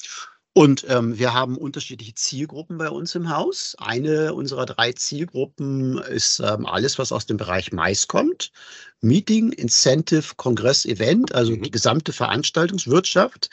Und 0.55 0.85
ähm, 0.89 1.19
wir 1.19 1.33
haben 1.33 1.57
unterschiedliche 1.57 2.15
Zielgruppen 2.15 2.77
bei 2.77 2.91
uns 2.91 3.15
im 3.15 3.31
Haus. 3.31 3.75
Eine 3.79 4.35
unserer 4.35 4.67
drei 4.67 4.93
Zielgruppen 4.93 5.97
ist 5.99 6.41
ähm, 6.41 6.67
alles, 6.67 6.99
was 6.99 7.11
aus 7.11 7.25
dem 7.25 7.39
Bereich 7.39 7.73
Mais 7.73 8.07
kommt. 8.07 8.53
Meeting, 9.01 9.53
Incentive, 9.53 10.35
Kongress, 10.37 10.85
Event, 10.85 11.35
also 11.35 11.53
mhm. 11.53 11.63
die 11.63 11.71
gesamte 11.71 12.13
Veranstaltungswirtschaft 12.13 13.51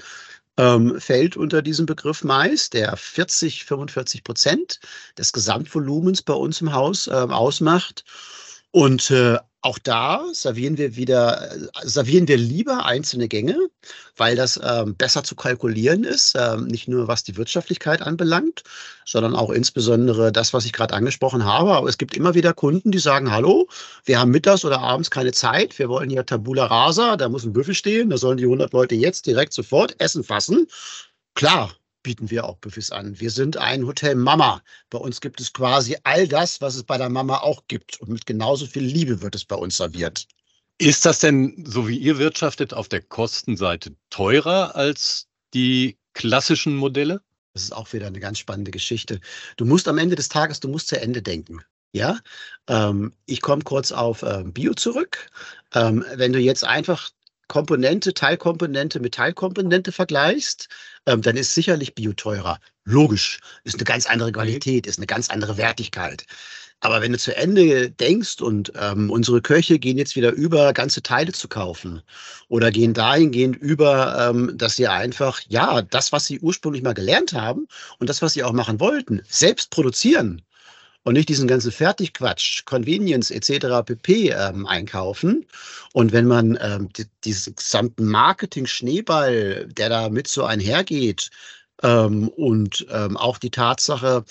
ähm, 0.58 1.00
fällt 1.00 1.38
unter 1.38 1.62
diesen 1.62 1.86
Begriff 1.86 2.26
Mais, 2.26 2.70
der 2.70 2.98
40, 2.98 3.64
45 3.64 4.26
Prozent 4.26 4.82
des 5.18 5.32
Gesamtvolumens 5.32 6.22
bei 6.22 6.34
uns 6.34 6.60
im 6.60 6.74
Haus 6.74 7.08
äh, 7.08 7.12
ausmacht. 7.12 8.04
Und 8.72 9.10
äh, 9.10 9.38
auch 9.62 9.78
da 9.78 10.26
servieren 10.32 10.78
wir 10.78 10.96
wieder, 10.96 11.52
äh, 11.52 11.68
servieren 11.84 12.28
wir 12.28 12.38
lieber 12.38 12.86
einzelne 12.86 13.28
Gänge, 13.28 13.58
weil 14.16 14.36
das 14.36 14.60
ähm, 14.64 14.96
besser 14.96 15.24
zu 15.24 15.36
kalkulieren 15.36 16.06
ist, 16.06 16.36
ähm, 16.38 16.68
nicht 16.68 16.88
nur 16.88 17.08
was 17.08 17.24
die 17.24 17.36
Wirtschaftlichkeit 17.36 18.02
anbelangt, 18.02 18.64
sondern 19.06 19.36
auch 19.36 19.50
insbesondere 19.50 20.32
das, 20.32 20.54
was 20.54 20.66
ich 20.66 20.72
gerade 20.72 20.94
angesprochen 20.94 21.44
habe. 21.44 21.74
Aber 21.74 21.90
es 21.90 21.98
gibt 21.98 22.16
immer 22.16 22.36
wieder 22.36 22.54
Kunden, 22.54 22.92
die 22.92 23.00
sagen, 23.00 23.32
hallo, 23.32 23.68
wir 24.06 24.20
haben 24.20 24.32
mittags 24.32 24.64
oder 24.64 24.80
abends 24.80 25.12
keine 25.12 25.34
Zeit, 25.34 25.78
wir 25.78 25.90
wollen 25.90 26.10
hier 26.10 26.26
Tabula 26.26 26.66
Rasa, 26.66 27.18
da 27.18 27.28
muss 27.28 27.44
ein 27.44 27.54
Büffel 27.54 27.76
stehen, 27.76 28.10
da 28.10 28.18
sollen 28.18 28.38
die 28.38 28.46
100 28.46 28.72
Leute 28.72 28.96
jetzt 28.96 29.26
direkt 29.26 29.54
sofort 29.54 30.00
Essen 30.00 30.24
fassen. 30.24 30.68
Klar, 31.36 31.72
bieten 32.04 32.30
wir 32.30 32.46
auch 32.46 32.58
Buffets 32.58 32.92
an. 32.92 33.20
Wir 33.20 33.32
sind 33.32 33.58
ein 33.58 33.86
Hotel 33.86 34.16
Mama. 34.16 34.62
Bei 34.90 34.98
uns 34.98 35.22
gibt 35.22 35.40
es 35.42 35.54
quasi 35.54 35.98
all 36.04 36.28
das, 36.28 36.62
was 36.62 36.76
es 36.76 36.84
bei 36.84 36.98
der 36.98 37.10
Mama 37.10 37.38
auch 37.40 37.64
gibt. 37.68 38.00
Und 38.02 38.10
mit 38.10 38.26
genauso 38.26 38.66
viel 38.66 38.84
Liebe 38.84 39.22
wird 39.22 39.36
es 39.36 39.46
bei 39.46 39.56
uns 39.56 39.78
serviert. 39.78 40.28
Ist 40.78 41.06
das 41.06 41.20
denn, 41.20 41.66
so 41.68 41.88
wie 41.88 41.98
ihr 41.98 42.18
wirtschaftet, 42.18 42.74
auf 42.74 42.88
der 42.88 43.02
Kostenseite 43.02 43.96
teurer 44.10 44.76
als 44.76 45.28
die 45.54 45.98
klassischen 46.14 46.76
Modelle? 46.76 47.22
Das 47.54 47.64
ist 47.64 47.74
auch 47.74 47.92
wieder 47.92 48.08
eine 48.08 48.20
ganz 48.20 48.40
spannende 48.40 48.72
Geschichte. 48.72 49.20
Du 49.58 49.66
musst 49.66 49.88
am 49.88 49.98
Ende 49.98 50.16
des 50.16 50.30
Tages, 50.30 50.62
du 50.62 50.70
musst 50.70 50.88
zu 50.88 51.00
Ende 51.00 51.22
denken. 51.22 51.62
Ja, 51.92 52.20
ähm, 52.68 53.14
ich 53.26 53.42
komme 53.42 53.64
kurz 53.64 53.92
auf 53.92 54.22
ähm, 54.22 54.54
Bio 54.54 54.74
zurück. 54.74 55.28
Ähm, 55.74 56.06
wenn 56.14 56.32
du 56.32 56.40
jetzt 56.40 56.64
einfach 56.64 57.10
Komponente, 57.50 58.14
Teilkomponente 58.14 59.02
mit 59.02 59.16
Teilkomponente 59.16 59.92
vergleichst, 59.92 60.70
ähm, 61.06 61.22
dann 61.22 61.36
ist 61.36 61.54
sicherlich 61.54 61.96
Bio 61.96 62.14
teurer. 62.14 62.60
Logisch, 62.86 63.40
ist 63.66 63.76
eine 63.76 63.84
ganz 63.84 64.06
andere 64.06 64.32
Qualität, 64.32 64.88
ist 64.88 65.00
eine 65.00 65.08
ganz 65.08 65.30
andere 65.30 65.58
Wertigkeit. 65.58 66.26
Aber 66.82 67.02
wenn 67.02 67.12
du 67.12 67.18
zu 67.18 67.36
Ende 67.36 67.92
denkst 67.92 68.42
und 68.42 68.72
ähm, 68.80 69.12
unsere 69.12 69.42
Köche 69.42 69.80
gehen 69.80 69.98
jetzt 69.98 70.16
wieder 70.16 70.32
über, 70.32 70.72
ganze 70.74 71.02
Teile 71.04 71.34
zu 71.34 71.50
kaufen 71.50 72.02
oder 72.48 72.72
gehen 72.72 72.94
dahingehend 72.94 73.58
über, 73.58 74.30
ähm, 74.30 74.54
dass 74.56 74.78
sie 74.78 74.88
einfach, 74.88 75.42
ja, 75.50 75.82
das, 75.82 76.14
was 76.14 76.26
sie 76.26 76.40
ursprünglich 76.40 76.84
mal 76.84 76.94
gelernt 76.94 77.34
haben 77.34 77.68
und 78.00 78.10
das, 78.10 78.22
was 78.22 78.34
sie 78.34 78.44
auch 78.44 78.54
machen 78.54 78.80
wollten, 78.80 79.22
selbst 79.28 79.72
produzieren 79.72 80.42
und 81.04 81.14
nicht 81.14 81.30
diesen 81.30 81.48
ganzen 81.48 81.72
Fertigquatsch, 81.72 82.66
Convenience 82.66 83.32
etc. 83.32 83.84
pp. 83.86 84.30
Ähm, 84.30 84.66
einkaufen. 84.66 85.46
Und 85.94 86.12
wenn 86.12 86.26
man 86.26 86.58
ähm, 86.62 86.90
die, 86.94 87.06
diesen 87.24 87.56
gesamten 87.56 88.06
Marketing-Schneeball, 88.06 89.68
der 89.68 89.90
da 89.90 90.10
mit 90.10 90.28
so 90.28 90.44
einhergeht, 90.44 91.30
ähm, 91.84 92.28
und 92.30 92.86
ähm, 92.90 93.18
auch 93.18 93.38
die 93.38 93.52
Tatsache 93.52 94.26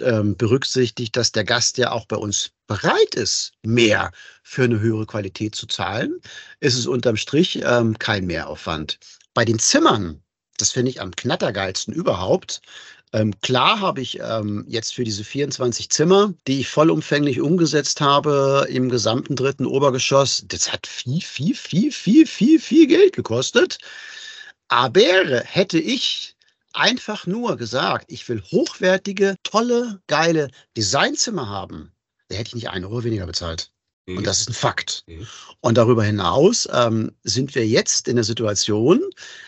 ähm, 0.00 0.36
berücksichtigt, 0.36 1.16
dass 1.16 1.32
der 1.32 1.44
Gast 1.44 1.78
ja 1.78 1.92
auch 1.92 2.06
bei 2.06 2.16
uns 2.16 2.50
bereit 2.66 3.14
ist, 3.14 3.52
mehr 3.62 4.12
für 4.42 4.64
eine 4.64 4.80
höhere 4.80 5.06
Qualität 5.06 5.54
zu 5.54 5.66
zahlen, 5.66 6.20
ist 6.60 6.76
es 6.76 6.86
unterm 6.86 7.16
Strich 7.16 7.62
ähm, 7.64 7.98
kein 7.98 8.26
Mehraufwand. 8.26 8.98
Bei 9.32 9.44
den 9.44 9.58
Zimmern, 9.58 10.22
das 10.58 10.72
finde 10.72 10.90
ich 10.90 11.00
am 11.00 11.10
knattergeilsten 11.10 11.94
überhaupt, 11.94 12.60
ähm, 13.14 13.32
klar 13.42 13.78
habe 13.78 14.00
ich 14.00 14.18
ähm, 14.20 14.64
jetzt 14.66 14.92
für 14.92 15.04
diese 15.04 15.22
24 15.22 15.88
Zimmer, 15.88 16.34
die 16.48 16.58
ich 16.60 16.68
vollumfänglich 16.68 17.40
umgesetzt 17.40 18.00
habe 18.00 18.66
im 18.68 18.88
gesamten 18.88 19.36
dritten 19.36 19.66
Obergeschoss, 19.66 20.42
das 20.48 20.72
hat 20.72 20.88
viel, 20.88 21.20
viel, 21.20 21.54
viel, 21.54 21.92
viel, 21.92 22.26
viel, 22.26 22.58
viel 22.58 22.86
Geld 22.88 23.12
gekostet. 23.14 23.78
Aber 24.66 25.42
hätte 25.44 25.78
ich 25.78 26.34
einfach 26.72 27.24
nur 27.28 27.56
gesagt, 27.56 28.06
ich 28.08 28.28
will 28.28 28.42
hochwertige, 28.50 29.36
tolle, 29.44 30.00
geile 30.08 30.50
Designzimmer 30.76 31.48
haben, 31.48 31.92
da 32.28 32.36
hätte 32.36 32.48
ich 32.48 32.54
nicht 32.56 32.70
einen 32.70 32.84
Euro 32.84 33.04
weniger 33.04 33.26
bezahlt. 33.26 33.70
Und 34.08 34.16
mhm. 34.16 34.24
das 34.24 34.40
ist 34.40 34.50
ein 34.50 34.54
Fakt. 34.54 35.04
Mhm. 35.06 35.28
Und 35.60 35.78
darüber 35.78 36.02
hinaus 36.02 36.68
ähm, 36.72 37.12
sind 37.22 37.54
wir 37.54 37.64
jetzt 37.64 38.08
in 38.08 38.16
der 38.16 38.24
Situation, 38.24 39.00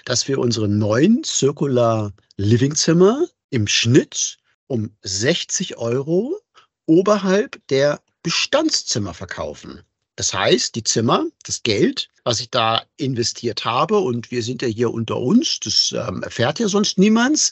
dass 0.04 0.28
wir 0.28 0.38
unsere 0.38 0.68
neuen 0.68 1.24
Circular 1.24 2.12
Living 2.36 2.76
Zimmer 2.76 3.26
im 3.50 3.66
Schnitt 3.66 4.38
um 4.66 4.96
60 5.02 5.76
Euro 5.78 6.40
oberhalb 6.86 7.60
der 7.68 8.00
Bestandszimmer 8.22 9.14
verkaufen. 9.14 9.82
Das 10.16 10.32
heißt, 10.32 10.74
die 10.74 10.82
Zimmer, 10.82 11.26
das 11.44 11.62
Geld, 11.62 12.08
was 12.24 12.40
ich 12.40 12.50
da 12.50 12.84
investiert 12.96 13.64
habe, 13.64 13.98
und 13.98 14.30
wir 14.30 14.42
sind 14.42 14.62
ja 14.62 14.68
hier 14.68 14.90
unter 14.90 15.18
uns, 15.18 15.60
das 15.60 15.92
ähm, 15.92 16.22
erfährt 16.22 16.58
ja 16.58 16.68
sonst 16.68 16.98
niemands. 16.98 17.50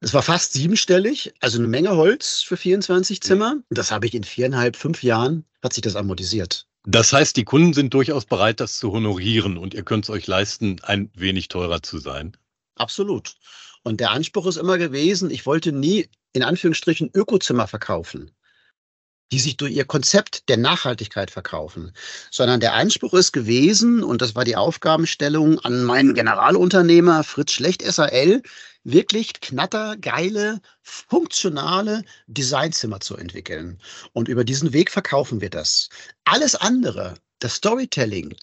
Es 0.00 0.12
war 0.12 0.22
fast 0.22 0.52
siebenstellig, 0.52 1.32
also 1.40 1.58
eine 1.58 1.68
Menge 1.68 1.96
Holz 1.96 2.42
für 2.42 2.56
24 2.56 3.22
Zimmer. 3.22 3.56
Das 3.70 3.90
habe 3.90 4.06
ich 4.06 4.14
in 4.14 4.24
viereinhalb, 4.24 4.76
fünf 4.76 5.02
Jahren, 5.02 5.44
hat 5.62 5.72
sich 5.72 5.82
das 5.82 5.96
amortisiert. 5.96 6.66
Das 6.84 7.12
heißt, 7.12 7.36
die 7.36 7.44
Kunden 7.44 7.72
sind 7.72 7.94
durchaus 7.94 8.26
bereit, 8.26 8.60
das 8.60 8.78
zu 8.78 8.92
honorieren 8.92 9.56
und 9.56 9.72
ihr 9.72 9.84
könnt 9.84 10.04
es 10.04 10.10
euch 10.10 10.26
leisten, 10.26 10.80
ein 10.82 11.10
wenig 11.14 11.48
teurer 11.48 11.82
zu 11.82 11.98
sein. 11.98 12.36
Absolut. 12.74 13.36
Und 13.82 14.00
der 14.00 14.10
Anspruch 14.10 14.46
ist 14.46 14.56
immer 14.56 14.78
gewesen, 14.78 15.30
ich 15.30 15.46
wollte 15.46 15.72
nie 15.72 16.08
in 16.32 16.42
Anführungsstrichen 16.42 17.10
Ökozimmer 17.14 17.66
verkaufen, 17.66 18.30
die 19.32 19.38
sich 19.38 19.56
durch 19.56 19.72
ihr 19.72 19.84
Konzept 19.84 20.48
der 20.48 20.56
Nachhaltigkeit 20.56 21.30
verkaufen, 21.30 21.92
sondern 22.30 22.60
der 22.60 22.74
Anspruch 22.74 23.14
ist 23.14 23.32
gewesen, 23.32 24.02
und 24.02 24.22
das 24.22 24.34
war 24.34 24.44
die 24.44 24.56
Aufgabenstellung 24.56 25.58
an 25.60 25.84
meinen 25.84 26.14
Generalunternehmer 26.14 27.24
Fritz 27.24 27.52
Schlecht 27.52 27.82
SAL, 27.82 28.42
wirklich 28.84 29.34
knattergeile, 29.40 30.60
funktionale 30.82 32.04
Designzimmer 32.26 33.00
zu 33.00 33.16
entwickeln. 33.16 33.80
Und 34.12 34.28
über 34.28 34.44
diesen 34.44 34.72
Weg 34.72 34.90
verkaufen 34.90 35.40
wir 35.40 35.50
das. 35.50 35.88
Alles 36.24 36.54
andere, 36.54 37.14
das 37.38 37.54
Storytelling, 37.54 38.34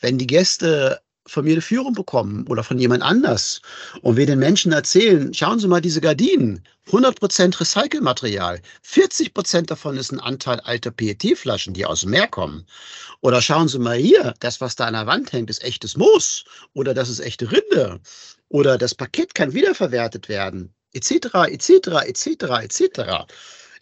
wenn 0.00 0.18
die 0.18 0.26
Gäste 0.26 1.00
von 1.28 1.44
mir 1.44 1.52
eine 1.52 1.60
Führung 1.60 1.92
bekommen 1.92 2.46
oder 2.48 2.64
von 2.64 2.78
jemand 2.78 3.02
anders 3.02 3.60
und 4.02 4.16
wir 4.16 4.26
den 4.26 4.38
Menschen 4.38 4.72
erzählen, 4.72 5.32
schauen 5.32 5.60
Sie 5.60 5.68
mal 5.68 5.80
diese 5.80 6.00
Gardinen, 6.00 6.64
100% 6.88 7.60
Recycelmaterial, 7.60 8.60
40% 8.84 9.66
davon 9.66 9.96
ist 9.96 10.10
ein 10.10 10.20
Anteil 10.20 10.58
alter 10.60 10.90
PET-Flaschen, 10.90 11.74
die 11.74 11.84
aus 11.84 12.00
dem 12.00 12.10
Meer 12.10 12.28
kommen. 12.28 12.66
Oder 13.20 13.42
schauen 13.42 13.68
Sie 13.68 13.78
mal 13.78 13.98
hier, 13.98 14.34
das, 14.40 14.60
was 14.60 14.74
da 14.74 14.86
an 14.86 14.94
der 14.94 15.06
Wand 15.06 15.32
hängt, 15.32 15.50
ist 15.50 15.62
echtes 15.62 15.96
Moos 15.96 16.44
oder 16.72 16.94
das 16.94 17.10
ist 17.10 17.20
echte 17.20 17.50
Rinde 17.52 18.00
oder 18.48 18.78
das 18.78 18.94
Paket 18.94 19.34
kann 19.34 19.52
wiederverwertet 19.52 20.28
werden, 20.28 20.74
etc., 20.92 21.48
etc., 21.48 21.70
etc., 22.06 22.26
etc. 22.62 23.26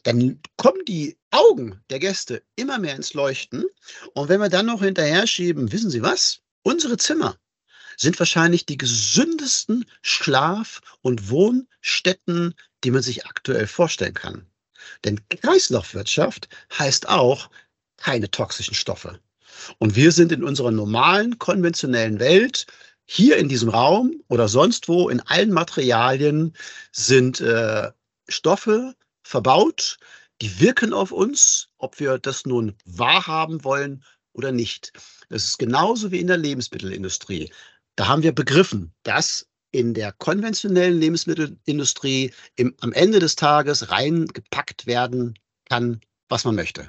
Dann 0.03 0.41
kommen 0.57 0.85
die 0.87 1.17
Augen 1.31 1.81
der 1.91 1.99
Gäste 1.99 2.43
immer 2.57 2.79
mehr 2.79 2.97
ins 2.97 3.15
Leuchten. 3.15 3.65
Und 4.15 4.29
wenn 4.29 4.41
wir 4.41 4.49
dann 4.49 4.67
noch 4.67 4.83
hinterher 4.83 5.27
schieben, 5.27 5.73
wissen 5.73 5.91
Sie 5.91 6.03
was? 6.03 6.41
Unsere 6.67 6.97
Zimmer 6.97 7.37
sind 7.97 8.19
wahrscheinlich 8.19 8.67
die 8.67 8.77
gesündesten 8.77 9.85
Schlaf- 10.03 10.81
und 11.01 11.31
Wohnstätten, 11.31 12.57
die 12.83 12.91
man 12.91 13.03
sich 13.03 13.25
aktuell 13.25 13.69
vorstellen 13.69 14.15
kann. 14.15 14.51
Denn 15.05 15.21
Kreislaufwirtschaft 15.29 16.49
heißt 16.77 17.09
auch 17.09 17.51
keine 17.99 18.33
toxischen 18.33 18.75
Stoffe. 18.75 19.21
Und 19.79 19.95
wir 19.95 20.11
sind 20.11 20.33
in 20.33 20.43
unserer 20.43 20.73
normalen, 20.73 21.39
konventionellen 21.39 22.19
Welt, 22.19 22.67
hier 23.05 23.37
in 23.37 23.49
diesem 23.49 23.69
Raum 23.69 24.21
oder 24.27 24.49
sonst 24.49 24.89
wo, 24.89 25.09
in 25.09 25.21
allen 25.21 25.53
Materialien 25.53 26.53
sind 26.91 27.41
äh, 27.41 27.93
Stoffe 28.27 28.97
verbaut, 29.23 29.99
die 30.43 30.59
wirken 30.59 30.93
auf 30.93 31.13
uns, 31.13 31.69
ob 31.79 32.01
wir 32.01 32.19
das 32.19 32.45
nun 32.45 32.75
wahrhaben 32.85 33.63
wollen 33.63 34.03
oder 34.37 34.53
nicht. 34.53 34.93
Das 35.29 35.45
ist 35.45 35.59
genauso 35.59 36.13
wie 36.13 36.21
in 36.21 36.27
der 36.27 36.37
Lebensmittelindustrie. 36.37 37.51
Da 37.97 38.07
haben 38.07 38.23
wir 38.23 38.33
begriffen, 38.33 38.93
dass 39.03 39.47
in 39.73 39.95
der 39.95 40.13
konventionellen 40.13 41.01
Lebensmittelindustrie 41.01 42.33
im, 42.57 42.75
am 42.81 42.93
Ende 42.93 43.19
des 43.19 43.37
Tages 43.37 43.91
reingepackt 43.91 44.87
werden 44.87 45.35
kann, 45.69 46.01
was 46.29 46.45
man 46.45 46.55
möchte. 46.55 46.89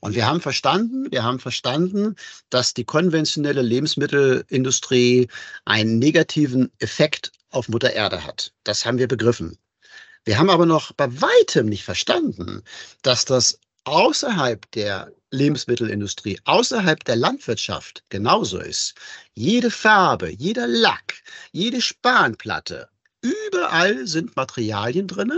Und 0.00 0.14
wir 0.14 0.26
haben 0.26 0.40
verstanden, 0.40 1.10
wir 1.10 1.22
haben 1.22 1.40
verstanden, 1.40 2.16
dass 2.50 2.74
die 2.74 2.84
konventionelle 2.84 3.62
Lebensmittelindustrie 3.62 5.28
einen 5.64 5.98
negativen 5.98 6.70
Effekt 6.78 7.32
auf 7.50 7.68
Mutter 7.68 7.92
Erde 7.92 8.24
hat. 8.24 8.52
Das 8.64 8.86
haben 8.86 8.98
wir 8.98 9.08
begriffen. 9.08 9.58
Wir 10.24 10.38
haben 10.38 10.50
aber 10.50 10.66
noch 10.66 10.92
bei 10.92 11.08
weitem 11.20 11.66
nicht 11.66 11.84
verstanden, 11.84 12.62
dass 13.02 13.24
das 13.24 13.58
außerhalb 13.84 14.70
der 14.72 15.12
Lebensmittelindustrie, 15.34 16.38
außerhalb 16.44 17.04
der 17.04 17.16
Landwirtschaft 17.16 18.02
genauso 18.08 18.58
ist. 18.58 18.94
Jede 19.34 19.70
Farbe, 19.70 20.30
jeder 20.30 20.66
Lack, 20.66 21.22
jede 21.52 21.80
Spanplatte, 21.80 22.88
überall 23.20 24.06
sind 24.06 24.36
Materialien 24.36 25.06
drin, 25.06 25.32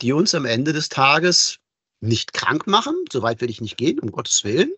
die 0.00 0.12
uns 0.12 0.34
am 0.34 0.44
Ende 0.44 0.72
des 0.72 0.88
Tages 0.88 1.58
nicht 2.00 2.34
krank 2.34 2.66
machen, 2.66 2.94
soweit 3.10 3.40
will 3.40 3.50
ich 3.50 3.60
nicht 3.60 3.76
gehen, 3.76 3.98
um 3.98 4.12
Gottes 4.12 4.44
Willen, 4.44 4.72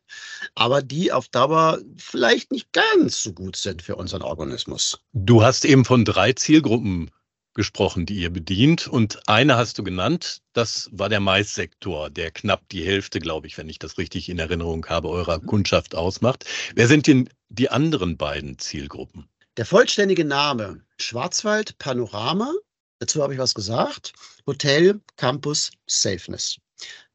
aber 0.54 0.80
die 0.80 1.12
auf 1.12 1.28
Dauer 1.28 1.80
vielleicht 1.96 2.52
nicht 2.52 2.72
ganz 2.72 3.22
so 3.22 3.32
gut 3.32 3.56
sind 3.56 3.82
für 3.82 3.96
unseren 3.96 4.22
Organismus. 4.22 5.00
Du 5.12 5.42
hast 5.42 5.64
eben 5.64 5.84
von 5.84 6.04
drei 6.04 6.32
Zielgruppen 6.32 7.10
gesprochen, 7.56 8.06
die 8.06 8.20
ihr 8.20 8.30
bedient. 8.30 8.86
Und 8.86 9.28
eine 9.28 9.56
hast 9.56 9.78
du 9.78 9.82
genannt, 9.82 10.42
das 10.52 10.88
war 10.92 11.08
der 11.08 11.20
Maissektor, 11.20 12.10
der 12.10 12.30
knapp 12.30 12.68
die 12.68 12.84
Hälfte, 12.84 13.18
glaube 13.18 13.48
ich, 13.48 13.58
wenn 13.58 13.68
ich 13.68 13.80
das 13.80 13.98
richtig 13.98 14.28
in 14.28 14.38
Erinnerung 14.38 14.86
habe, 14.86 15.08
eurer 15.08 15.40
Kundschaft 15.40 15.96
ausmacht. 15.96 16.44
Wer 16.76 16.86
sind 16.86 17.08
denn 17.08 17.28
die 17.48 17.70
anderen 17.70 18.16
beiden 18.16 18.58
Zielgruppen? 18.58 19.26
Der 19.56 19.66
vollständige 19.66 20.24
Name 20.24 20.82
Schwarzwald 20.98 21.78
Panorama, 21.78 22.52
dazu 22.98 23.22
habe 23.22 23.32
ich 23.32 23.40
was 23.40 23.54
gesagt, 23.54 24.12
Hotel 24.46 25.00
Campus 25.16 25.72
Safeness. 25.86 26.58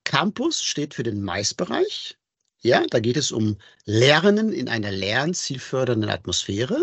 Campus 0.03 0.63
steht 0.63 0.95
für 0.95 1.03
den 1.03 1.21
Maisbereich. 1.21 2.17
Ja, 2.63 2.83
da 2.89 2.99
geht 2.99 3.17
es 3.17 3.31
um 3.31 3.57
Lernen 3.85 4.51
in 4.51 4.69
einer 4.69 4.91
lernzielfördernden 4.91 6.09
Atmosphäre. 6.09 6.79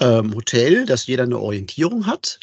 Ähm, 0.00 0.34
Hotel, 0.34 0.84
dass 0.84 1.06
jeder 1.06 1.24
eine 1.24 1.38
Orientierung 1.38 2.06
hat 2.06 2.40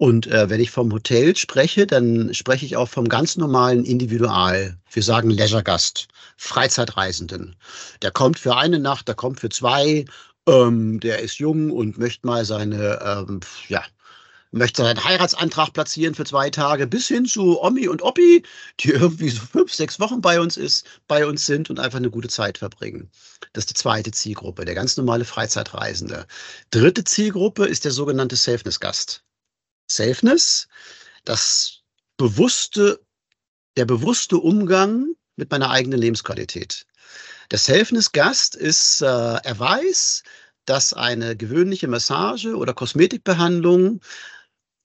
und 0.00 0.28
äh, 0.28 0.48
wenn 0.48 0.62
ich 0.62 0.70
vom 0.70 0.90
Hotel 0.94 1.36
spreche, 1.36 1.86
dann 1.86 2.32
spreche 2.32 2.64
ich 2.64 2.74
auch 2.78 2.88
vom 2.88 3.06
ganz 3.10 3.36
normalen 3.36 3.84
Individual. 3.84 4.78
Wir 4.90 5.02
sagen 5.02 5.28
Leisure-Gast, 5.28 6.08
Freizeitreisenden. 6.38 7.54
Der 8.00 8.10
kommt 8.10 8.38
für 8.38 8.56
eine 8.56 8.78
Nacht, 8.78 9.08
der 9.08 9.14
kommt 9.14 9.40
für 9.40 9.50
zwei, 9.50 10.06
ähm, 10.48 11.00
der 11.00 11.18
ist 11.18 11.38
jung 11.38 11.70
und 11.70 11.98
möchte 11.98 12.26
mal 12.26 12.46
seine, 12.46 12.98
ähm, 13.28 13.40
ja, 13.68 13.84
möchte 14.52 14.84
seinen 14.84 15.04
Heiratsantrag 15.04 15.74
platzieren 15.74 16.14
für 16.14 16.24
zwei 16.24 16.48
Tage, 16.48 16.86
bis 16.86 17.08
hin 17.08 17.26
zu 17.26 17.60
Omi 17.62 17.86
und 17.86 18.00
Oppi, 18.00 18.42
die 18.80 18.92
irgendwie 18.92 19.28
so 19.28 19.42
fünf, 19.42 19.74
sechs 19.74 20.00
Wochen 20.00 20.22
bei 20.22 20.40
uns 20.40 20.56
ist, 20.56 20.86
bei 21.08 21.26
uns 21.26 21.44
sind 21.44 21.68
und 21.68 21.78
einfach 21.78 21.98
eine 21.98 22.10
gute 22.10 22.28
Zeit 22.28 22.56
verbringen. 22.56 23.10
Das 23.52 23.64
ist 23.64 23.70
die 23.70 23.74
zweite 23.74 24.12
Zielgruppe, 24.12 24.64
der 24.64 24.74
ganz 24.74 24.96
normale 24.96 25.26
Freizeitreisende. 25.26 26.26
Dritte 26.70 27.04
Zielgruppe 27.04 27.66
ist 27.66 27.84
der 27.84 27.92
sogenannte 27.92 28.36
Safeness-Gast. 28.36 29.24
Safeness, 29.90 30.68
das 31.24 31.82
bewusste, 32.16 33.00
der 33.76 33.84
bewusste 33.84 34.36
Umgang 34.38 35.08
mit 35.36 35.50
meiner 35.50 35.70
eigenen 35.70 36.00
Lebensqualität. 36.00 36.86
Der 37.50 37.58
Safeness-Gast 37.58 38.54
ist, 38.54 39.02
äh, 39.02 39.06
er 39.06 39.58
weiß, 39.58 40.22
dass 40.64 40.92
eine 40.92 41.36
gewöhnliche 41.36 41.88
Massage 41.88 42.54
oder 42.56 42.74
Kosmetikbehandlung 42.74 44.00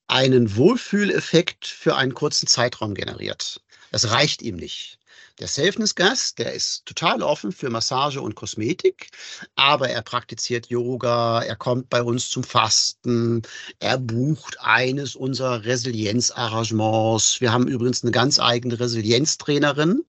einen 0.08 0.56
Wohlfühleffekt 0.56 1.68
für 1.68 1.96
einen 1.96 2.14
kurzen 2.14 2.48
Zeitraum 2.48 2.96
generiert. 2.96 3.62
Das 3.92 4.10
reicht 4.10 4.42
ihm 4.42 4.56
nicht. 4.56 5.00
Der 5.40 5.50
Safeness-Gast, 5.50 6.40
der 6.40 6.54
ist 6.54 6.86
total 6.86 7.22
offen 7.22 7.52
für 7.52 7.70
Massage 7.70 8.22
und 8.22 8.36
Kosmetik, 8.36 9.10
aber 9.56 9.90
er 9.90 10.02
praktiziert 10.02 10.68
Yoga, 10.68 11.42
er 11.42 11.58
kommt 11.58 11.90
bei 11.90 12.02
uns 12.02 12.30
zum 12.30 12.46
Fasten, 12.46 13.42
er 13.80 13.98
bucht 13.98 14.58
eines 14.62 15.14
unserer 15.14 15.66
Resilienzarrangements. 15.66 17.42
Wir 17.42 17.52
haben 17.52 17.68
übrigens 17.68 18.02
eine 18.02 18.12
ganz 18.12 18.40
eigene 18.40 18.80
Resilienztrainerin. 18.80 20.06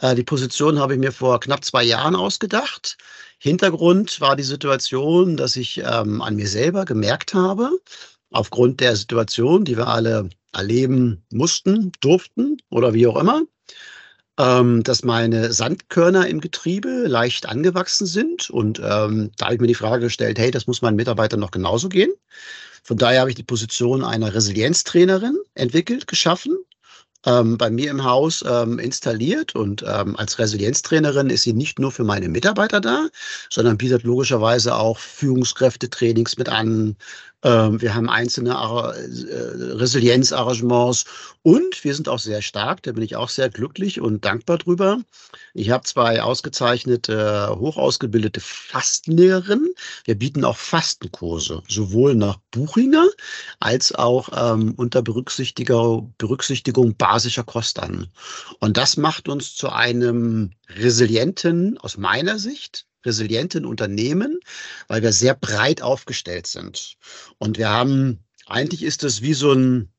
Äh, 0.00 0.14
die 0.14 0.22
Position 0.22 0.78
habe 0.78 0.94
ich 0.94 1.00
mir 1.00 1.12
vor 1.12 1.40
knapp 1.40 1.64
zwei 1.64 1.82
Jahren 1.82 2.14
ausgedacht. 2.14 2.98
Hintergrund 3.38 4.20
war 4.20 4.36
die 4.36 4.44
Situation, 4.44 5.36
dass 5.36 5.56
ich 5.56 5.78
ähm, 5.78 6.22
an 6.22 6.36
mir 6.36 6.46
selber 6.46 6.84
gemerkt 6.84 7.34
habe, 7.34 7.70
aufgrund 8.30 8.78
der 8.78 8.94
Situation, 8.94 9.64
die 9.64 9.76
wir 9.76 9.88
alle 9.88 10.30
erleben 10.52 11.24
mussten, 11.32 11.90
durften 12.00 12.58
oder 12.70 12.94
wie 12.94 13.08
auch 13.08 13.16
immer, 13.16 13.42
ähm, 14.38 14.82
dass 14.82 15.04
meine 15.04 15.52
Sandkörner 15.52 16.26
im 16.26 16.40
Getriebe 16.40 17.06
leicht 17.06 17.48
angewachsen 17.48 18.06
sind. 18.06 18.50
Und 18.50 18.78
ähm, 18.78 19.30
da 19.36 19.46
habe 19.46 19.54
ich 19.54 19.60
mir 19.60 19.66
die 19.66 19.74
Frage 19.74 20.04
gestellt, 20.04 20.38
hey, 20.38 20.50
das 20.50 20.66
muss 20.66 20.82
meinen 20.82 20.96
Mitarbeitern 20.96 21.40
noch 21.40 21.50
genauso 21.50 21.88
gehen. 21.88 22.12
Von 22.82 22.96
daher 22.96 23.20
habe 23.20 23.30
ich 23.30 23.36
die 23.36 23.42
Position 23.42 24.04
einer 24.04 24.34
Resilienztrainerin 24.34 25.36
entwickelt, 25.54 26.06
geschaffen, 26.06 26.56
ähm, 27.24 27.56
bei 27.56 27.70
mir 27.70 27.90
im 27.90 28.04
Haus 28.04 28.44
ähm, 28.48 28.78
installiert 28.78 29.54
und 29.54 29.84
ähm, 29.86 30.16
als 30.16 30.38
Resilienztrainerin 30.38 31.30
ist 31.30 31.42
sie 31.42 31.52
nicht 31.52 31.78
nur 31.78 31.92
für 31.92 32.04
meine 32.04 32.28
Mitarbeiter 32.28 32.80
da, 32.80 33.06
sondern 33.48 33.78
bietet 33.78 34.02
logischerweise 34.02 34.74
auch 34.74 34.98
Führungskräftetrainings 34.98 36.36
mit 36.36 36.48
an, 36.48 36.96
wir 37.42 37.94
haben 37.94 38.08
einzelne 38.08 38.50
äh, 38.50 39.74
Resilienzarrangements 39.74 41.04
und 41.42 41.82
wir 41.82 41.94
sind 41.94 42.08
auch 42.08 42.20
sehr 42.20 42.40
stark. 42.40 42.82
Da 42.84 42.92
bin 42.92 43.02
ich 43.02 43.16
auch 43.16 43.28
sehr 43.28 43.50
glücklich 43.50 44.00
und 44.00 44.24
dankbar 44.24 44.58
drüber. 44.58 45.00
Ich 45.52 45.70
habe 45.70 45.82
zwei 45.82 46.22
ausgezeichnete, 46.22 47.56
hochausgebildete 47.58 48.40
Fastenlehrerinnen. 48.40 49.74
Wir 50.04 50.14
bieten 50.14 50.44
auch 50.44 50.56
Fastenkurse, 50.56 51.62
sowohl 51.68 52.14
nach 52.14 52.38
Buchinger 52.52 53.08
als 53.58 53.92
auch 53.92 54.28
ähm, 54.34 54.74
unter 54.76 55.02
Berücksichtigung, 55.02 56.14
Berücksichtigung 56.18 56.94
basischer 56.96 57.44
Kost 57.44 57.80
an. 57.80 58.06
Und 58.60 58.76
das 58.76 58.96
macht 58.96 59.28
uns 59.28 59.56
zu 59.56 59.68
einem 59.68 60.52
resilienten, 60.68 61.76
aus 61.78 61.96
meiner 61.96 62.38
Sicht, 62.38 62.86
resilienten 63.04 63.64
Unternehmen, 63.64 64.38
weil 64.88 65.02
wir 65.02 65.12
sehr 65.12 65.34
breit 65.34 65.82
aufgestellt 65.82 66.46
sind. 66.46 66.96
Und 67.38 67.58
wir 67.58 67.68
haben, 67.68 68.24
eigentlich 68.46 68.82
ist 68.82 69.04
es 69.04 69.22
wie 69.22 69.34
so 69.34 69.52
ein 69.52 69.92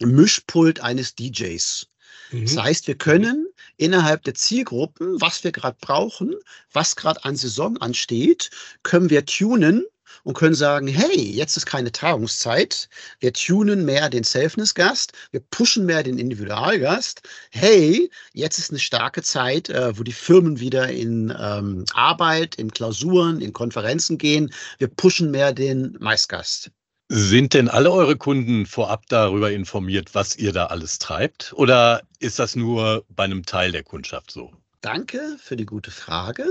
Mischpult 0.00 0.80
eines 0.80 1.14
DJs. 1.14 1.88
Mhm. 2.30 2.44
Das 2.44 2.56
heißt, 2.56 2.86
wir 2.86 2.96
können 2.96 3.48
innerhalb 3.76 4.22
der 4.24 4.34
Zielgruppen, 4.34 5.20
was 5.20 5.44
wir 5.44 5.52
gerade 5.52 5.78
brauchen, 5.80 6.34
was 6.72 6.96
gerade 6.96 7.24
an 7.24 7.36
Saison 7.36 7.76
ansteht, 7.78 8.50
können 8.82 9.10
wir 9.10 9.24
tunen 9.24 9.84
und 10.28 10.34
können 10.34 10.54
sagen, 10.54 10.88
hey, 10.88 11.18
jetzt 11.18 11.56
ist 11.56 11.64
keine 11.64 11.90
Tagungszeit. 11.90 12.90
Wir 13.18 13.32
tunen 13.32 13.86
mehr 13.86 14.10
den 14.10 14.24
Selfness-Gast, 14.24 15.14
wir 15.30 15.40
pushen 15.40 15.86
mehr 15.86 16.02
den 16.02 16.18
Individualgast. 16.18 17.22
Hey, 17.50 18.10
jetzt 18.34 18.58
ist 18.58 18.68
eine 18.68 18.78
starke 18.78 19.22
Zeit, 19.22 19.70
äh, 19.70 19.98
wo 19.98 20.02
die 20.02 20.12
Firmen 20.12 20.60
wieder 20.60 20.90
in 20.90 21.34
ähm, 21.40 21.86
Arbeit, 21.94 22.56
in 22.56 22.70
Klausuren, 22.70 23.40
in 23.40 23.54
Konferenzen 23.54 24.18
gehen. 24.18 24.52
Wir 24.76 24.88
pushen 24.88 25.30
mehr 25.30 25.54
den 25.54 25.96
Maisgast. 25.98 26.72
Sind 27.08 27.54
denn 27.54 27.70
alle 27.70 27.90
eure 27.90 28.16
Kunden 28.16 28.66
vorab 28.66 29.06
darüber 29.08 29.50
informiert, 29.50 30.14
was 30.14 30.36
ihr 30.36 30.52
da 30.52 30.66
alles 30.66 30.98
treibt? 30.98 31.54
Oder 31.54 32.02
ist 32.18 32.38
das 32.38 32.54
nur 32.54 33.06
bei 33.08 33.24
einem 33.24 33.46
Teil 33.46 33.72
der 33.72 33.82
Kundschaft 33.82 34.30
so? 34.30 34.52
Danke 34.82 35.38
für 35.40 35.56
die 35.56 35.64
gute 35.64 35.90
Frage. 35.90 36.50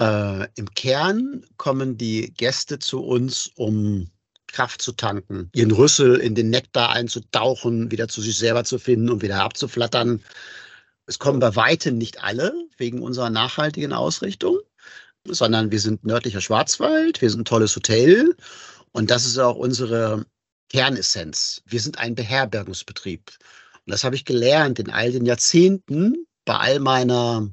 Äh, 0.00 0.48
Im 0.54 0.70
Kern 0.74 1.44
kommen 1.56 1.96
die 1.96 2.32
Gäste 2.32 2.78
zu 2.78 3.02
uns, 3.02 3.50
um 3.56 4.10
Kraft 4.46 4.82
zu 4.82 4.92
tanken, 4.92 5.50
ihren 5.54 5.70
Rüssel 5.70 6.16
in 6.16 6.34
den 6.34 6.50
Nektar 6.50 6.90
einzutauchen, 6.90 7.90
wieder 7.90 8.08
zu 8.08 8.20
sich 8.20 8.36
selber 8.36 8.64
zu 8.64 8.78
finden 8.78 9.10
und 9.10 9.22
wieder 9.22 9.42
abzuflattern. 9.42 10.22
Es 11.06 11.18
kommen 11.18 11.40
bei 11.40 11.56
weitem 11.56 11.98
nicht 11.98 12.22
alle 12.22 12.52
wegen 12.76 13.02
unserer 13.02 13.30
nachhaltigen 13.30 13.92
Ausrichtung, 13.92 14.58
sondern 15.26 15.70
wir 15.70 15.80
sind 15.80 16.04
nördlicher 16.04 16.40
Schwarzwald, 16.40 17.20
wir 17.22 17.30
sind 17.30 17.40
ein 17.40 17.44
tolles 17.46 17.74
Hotel 17.76 18.36
und 18.92 19.10
das 19.10 19.24
ist 19.24 19.38
auch 19.38 19.56
unsere 19.56 20.26
Kernessenz. 20.68 21.62
Wir 21.66 21.80
sind 21.80 21.98
ein 21.98 22.14
Beherbergungsbetrieb. 22.14 23.30
Und 23.84 23.90
das 23.90 24.04
habe 24.04 24.16
ich 24.16 24.24
gelernt 24.24 24.78
in 24.78 24.90
all 24.90 25.12
den 25.12 25.26
Jahrzehnten 25.26 26.26
bei 26.44 26.56
all 26.56 26.80
meiner 26.80 27.48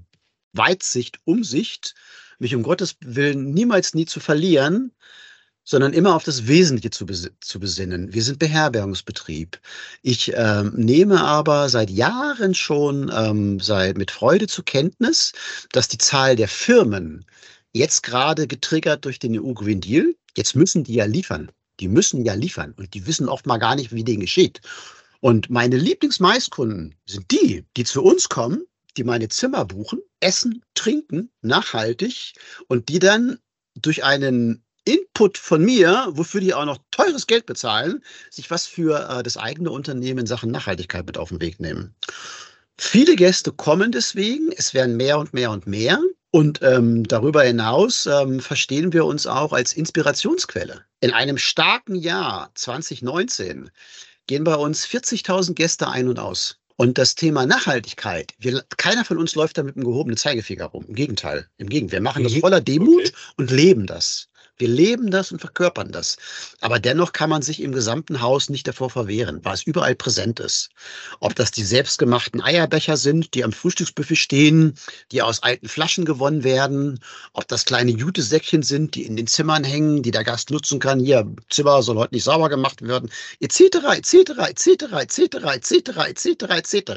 Weitsicht, 0.53 1.19
Umsicht, 1.25 1.95
mich 2.39 2.55
um 2.55 2.63
Gottes 2.63 2.95
Willen 3.01 3.51
niemals 3.51 3.93
nie 3.93 4.05
zu 4.05 4.19
verlieren, 4.19 4.91
sondern 5.63 5.93
immer 5.93 6.15
auf 6.15 6.23
das 6.23 6.47
Wesentliche 6.47 6.89
zu, 6.89 7.05
zu 7.41 7.59
besinnen. 7.59 8.11
Wir 8.11 8.23
sind 8.23 8.39
Beherbergungsbetrieb. 8.39 9.59
Ich 10.01 10.33
ähm, 10.35 10.73
nehme 10.75 11.23
aber 11.23 11.69
seit 11.69 11.91
Jahren 11.91 12.55
schon 12.55 13.11
ähm, 13.13 13.59
seit, 13.59 13.97
mit 13.97 14.09
Freude 14.09 14.47
zur 14.47 14.65
Kenntnis, 14.65 15.31
dass 15.71 15.87
die 15.87 15.99
Zahl 15.99 16.35
der 16.35 16.47
Firmen 16.47 17.23
jetzt 17.71 18.01
gerade 18.01 18.47
getriggert 18.47 19.05
durch 19.05 19.19
den 19.19 19.39
EU-Green 19.39 19.79
Deal, 19.79 20.15
jetzt 20.35 20.55
müssen 20.55 20.83
die 20.83 20.95
ja 20.95 21.05
liefern. 21.05 21.51
Die 21.79 21.87
müssen 21.87 22.25
ja 22.25 22.33
liefern 22.33 22.73
und 22.77 22.93
die 22.93 23.05
wissen 23.05 23.29
oft 23.29 23.45
mal 23.45 23.57
gar 23.57 23.75
nicht, 23.75 23.93
wie 23.93 24.03
denen 24.03 24.21
geschieht. 24.21 24.61
Und 25.21 25.49
meine 25.49 25.77
Lieblingsmaiskunden 25.77 26.95
sind 27.05 27.29
die, 27.31 27.65
die 27.77 27.83
zu 27.83 28.01
uns 28.01 28.27
kommen 28.27 28.63
die 28.97 29.03
meine 29.03 29.29
Zimmer 29.29 29.65
buchen, 29.65 29.99
essen, 30.19 30.63
trinken, 30.73 31.31
nachhaltig 31.41 32.33
und 32.67 32.89
die 32.89 32.99
dann 32.99 33.39
durch 33.75 34.03
einen 34.03 34.63
Input 34.85 35.37
von 35.37 35.63
mir, 35.63 36.07
wofür 36.11 36.41
die 36.41 36.53
auch 36.53 36.65
noch 36.65 36.79
teures 36.91 37.27
Geld 37.27 37.45
bezahlen, 37.45 38.03
sich 38.31 38.49
was 38.49 38.65
für 38.65 39.07
äh, 39.09 39.23
das 39.23 39.37
eigene 39.37 39.71
Unternehmen 39.71 40.19
in 40.19 40.25
Sachen 40.25 40.51
Nachhaltigkeit 40.51 41.05
mit 41.05 41.17
auf 41.17 41.29
den 41.29 41.41
Weg 41.41 41.59
nehmen. 41.59 41.95
Viele 42.77 43.15
Gäste 43.15 43.51
kommen 43.51 43.91
deswegen, 43.91 44.51
es 44.55 44.73
werden 44.73 44.97
mehr 44.97 45.19
und 45.19 45.33
mehr 45.33 45.51
und 45.51 45.67
mehr. 45.67 46.01
Und 46.31 46.61
ähm, 46.61 47.07
darüber 47.07 47.43
hinaus 47.43 48.05
ähm, 48.05 48.39
verstehen 48.39 48.93
wir 48.93 49.05
uns 49.05 49.25
auch 49.27 49.51
als 49.51 49.73
Inspirationsquelle. 49.73 50.85
In 51.01 51.11
einem 51.11 51.37
starken 51.37 51.95
Jahr 51.95 52.51
2019 52.53 53.71
gehen 54.27 54.43
bei 54.43 54.55
uns 54.55 54.85
40.000 54.85 55.55
Gäste 55.55 55.87
ein 55.87 56.07
und 56.07 56.19
aus. 56.19 56.59
Und 56.79 56.97
das 56.97 57.13
Thema 57.13 57.45
Nachhaltigkeit, 57.45 58.33
wir, 58.39 58.63
keiner 58.77 59.03
von 59.03 59.17
uns 59.17 59.35
läuft 59.35 59.57
da 59.57 59.63
mit 59.63 59.75
einem 59.75 59.83
gehobenen 59.83 60.15
Zeigefinger 60.15 60.63
rum. 60.63 60.85
Im 60.87 60.95
Gegenteil. 60.95 61.45
Im 61.57 61.67
Gegenteil. 61.67 61.97
Wir 61.97 62.01
machen 62.01 62.23
das 62.23 62.33
mhm. 62.35 62.39
voller 62.39 62.61
Demut 62.61 63.01
okay. 63.01 63.11
und 63.35 63.51
leben 63.51 63.85
das. 63.85 64.29
Wir 64.59 64.67
leben 64.67 65.09
das 65.09 65.31
und 65.31 65.39
verkörpern 65.39 65.93
das. 65.93 66.17
Aber 66.59 66.79
dennoch 66.79 67.13
kann 67.13 67.29
man 67.29 67.41
sich 67.41 67.61
im 67.61 67.71
gesamten 67.71 68.19
Haus 68.19 68.49
nicht 68.49 68.67
davor 68.67 68.89
verwehren, 68.89 69.39
weil 69.43 69.53
es 69.53 69.63
überall 69.63 69.95
präsent 69.95 70.41
ist. 70.41 70.69
Ob 71.21 71.33
das 71.33 71.51
die 71.51 71.63
selbstgemachten 71.63 72.41
Eierbecher 72.41 72.97
sind, 72.97 73.33
die 73.33 73.45
am 73.45 73.53
Frühstücksbuffet 73.53 74.17
stehen, 74.17 74.75
die 75.13 75.21
aus 75.21 75.43
alten 75.43 75.69
Flaschen 75.69 76.03
gewonnen 76.03 76.43
werden, 76.43 76.99
ob 77.31 77.47
das 77.47 77.63
kleine 77.63 77.91
Jutesäckchen 77.91 78.61
sind, 78.61 78.95
die 78.95 79.05
in 79.05 79.15
den 79.15 79.27
Zimmern 79.27 79.63
hängen, 79.63 80.03
die 80.03 80.11
der 80.11 80.25
Gast 80.25 80.51
nutzen 80.51 80.79
kann. 80.79 80.99
Hier, 80.99 81.25
Zimmer 81.49 81.81
soll 81.81 81.97
heute 81.97 82.13
nicht 82.13 82.25
sauber 82.25 82.49
gemacht 82.49 82.81
werden, 82.81 83.09
etc., 83.39 83.61
etc., 83.95 84.13
etc., 84.49 84.83
etc., 84.91 85.35
etc., 85.55 85.89
etc., 86.07 86.27
etc. 86.49 86.91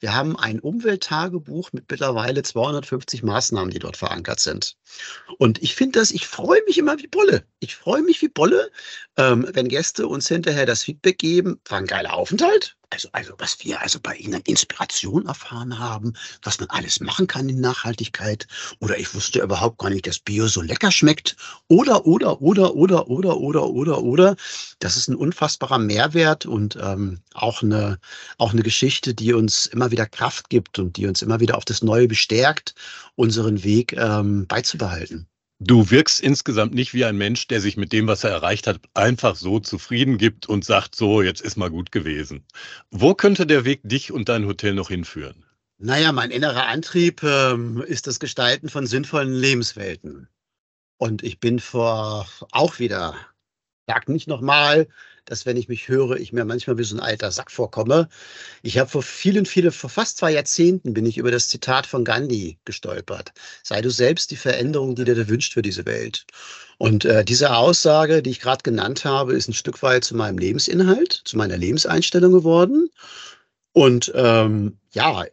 Wir 0.00 0.14
haben 0.14 0.38
ein 0.38 0.60
Umwelttagebuch 0.60 1.72
mit 1.72 1.90
mittlerweile 1.90 2.42
250 2.42 3.22
Maßnahmen, 3.22 3.70
die 3.70 3.78
dort 3.78 3.96
verankert 3.96 4.40
sind. 4.40 4.76
Und 5.38 5.62
ich 5.62 5.74
finde 5.74 5.98
das, 5.98 6.10
ich 6.10 6.26
freue 6.26 6.62
mich 6.66 6.76
immer 6.76 6.97
wie 6.98 7.06
Bolle. 7.06 7.44
Ich 7.60 7.76
freue 7.76 8.02
mich 8.02 8.20
wie 8.22 8.28
Bolle, 8.28 8.70
ähm, 9.16 9.48
wenn 9.52 9.68
Gäste 9.68 10.06
uns 10.06 10.28
hinterher 10.28 10.66
das 10.66 10.84
Feedback 10.84 11.18
geben, 11.18 11.60
war 11.68 11.78
ein 11.78 11.86
geiler 11.86 12.14
Aufenthalt. 12.14 12.76
Also, 12.90 13.08
also, 13.12 13.34
was 13.36 13.62
wir 13.62 13.82
also 13.82 13.98
bei 14.00 14.14
Ihnen 14.14 14.36
an 14.36 14.42
Inspiration 14.46 15.26
erfahren 15.26 15.78
haben, 15.78 16.14
was 16.42 16.58
man 16.58 16.70
alles 16.70 17.00
machen 17.00 17.26
kann 17.26 17.48
in 17.48 17.60
Nachhaltigkeit. 17.60 18.46
Oder 18.80 18.98
ich 18.98 19.14
wusste 19.14 19.42
überhaupt 19.42 19.78
gar 19.78 19.90
nicht, 19.90 20.06
dass 20.06 20.18
Bio 20.18 20.46
so 20.48 20.62
lecker 20.62 20.90
schmeckt. 20.90 21.36
Oder, 21.68 22.06
oder, 22.06 22.40
oder, 22.40 22.74
oder, 22.74 23.08
oder, 23.08 23.36
oder, 23.36 23.66
oder, 23.68 24.02
oder. 24.02 24.36
Das 24.78 24.96
ist 24.96 25.08
ein 25.08 25.16
unfassbarer 25.16 25.78
Mehrwert 25.78 26.46
und 26.46 26.78
ähm, 26.80 27.20
auch, 27.34 27.62
eine, 27.62 27.98
auch 28.38 28.52
eine 28.52 28.62
Geschichte, 28.62 29.14
die 29.14 29.34
uns 29.34 29.66
immer 29.66 29.90
wieder 29.90 30.06
Kraft 30.06 30.48
gibt 30.48 30.78
und 30.78 30.96
die 30.96 31.06
uns 31.06 31.20
immer 31.20 31.40
wieder 31.40 31.58
auf 31.58 31.66
das 31.66 31.82
Neue 31.82 32.08
bestärkt, 32.08 32.74
unseren 33.16 33.62
Weg 33.64 33.92
ähm, 33.92 34.46
beizubehalten. 34.46 35.28
Du 35.60 35.90
wirkst 35.90 36.20
insgesamt 36.20 36.72
nicht 36.72 36.94
wie 36.94 37.04
ein 37.04 37.16
Mensch, 37.16 37.48
der 37.48 37.60
sich 37.60 37.76
mit 37.76 37.92
dem, 37.92 38.06
was 38.06 38.22
er 38.22 38.30
erreicht 38.30 38.68
hat, 38.68 38.80
einfach 38.94 39.34
so 39.34 39.58
zufrieden 39.58 40.16
gibt 40.16 40.48
und 40.48 40.64
sagt, 40.64 40.94
so, 40.94 41.20
jetzt 41.20 41.40
ist 41.40 41.56
mal 41.56 41.70
gut 41.70 41.90
gewesen. 41.90 42.44
Wo 42.90 43.14
könnte 43.14 43.44
der 43.44 43.64
Weg 43.64 43.80
dich 43.82 44.12
und 44.12 44.28
dein 44.28 44.46
Hotel 44.46 44.74
noch 44.74 44.88
hinführen? 44.88 45.44
Naja, 45.78 46.12
mein 46.12 46.30
innerer 46.30 46.66
Antrieb 46.66 47.24
ähm, 47.24 47.82
ist 47.82 48.06
das 48.06 48.20
Gestalten 48.20 48.68
von 48.68 48.86
sinnvollen 48.86 49.32
Lebenswelten. 49.32 50.28
Und 50.96 51.24
ich 51.24 51.40
bin 51.40 51.58
vor 51.58 52.28
auch 52.52 52.78
wieder, 52.78 53.16
sag 53.88 54.08
nicht 54.08 54.28
nochmal, 54.28 54.88
dass 55.28 55.44
wenn 55.44 55.56
ich 55.56 55.68
mich 55.68 55.88
höre, 55.88 56.16
ich 56.16 56.32
mir 56.32 56.44
manchmal 56.44 56.78
wie 56.78 56.84
so 56.84 56.96
ein 56.96 57.00
alter 57.00 57.30
Sack 57.30 57.50
vorkomme. 57.50 58.08
Ich 58.62 58.78
habe 58.78 58.88
vor 58.88 59.02
vielen, 59.02 59.44
vielen, 59.44 59.70
vor 59.72 59.90
fast 59.90 60.18
zwei 60.18 60.32
Jahrzehnten 60.32 60.94
bin 60.94 61.04
ich 61.04 61.18
über 61.18 61.30
das 61.30 61.48
Zitat 61.48 61.86
von 61.86 62.04
Gandhi 62.04 62.58
gestolpert. 62.64 63.32
Sei 63.62 63.82
du 63.82 63.90
selbst 63.90 64.30
die 64.30 64.36
Veränderung, 64.36 64.94
die 64.94 65.04
dir 65.04 65.28
wünscht 65.28 65.52
für 65.52 65.62
diese 65.62 65.84
Welt. 65.84 66.26
Und 66.78 67.04
äh, 67.04 67.24
diese 67.24 67.54
Aussage, 67.54 68.22
die 68.22 68.30
ich 68.30 68.40
gerade 68.40 68.62
genannt 68.62 69.04
habe, 69.04 69.34
ist 69.34 69.48
ein 69.48 69.54
Stück 69.54 69.82
weit 69.82 70.04
zu 70.04 70.16
meinem 70.16 70.38
Lebensinhalt, 70.38 71.22
zu 71.24 71.36
meiner 71.36 71.56
Lebenseinstellung 71.56 72.32
geworden. 72.32 72.88
Und 73.72 74.10
ähm, 74.14 74.78
ja, 74.92 75.24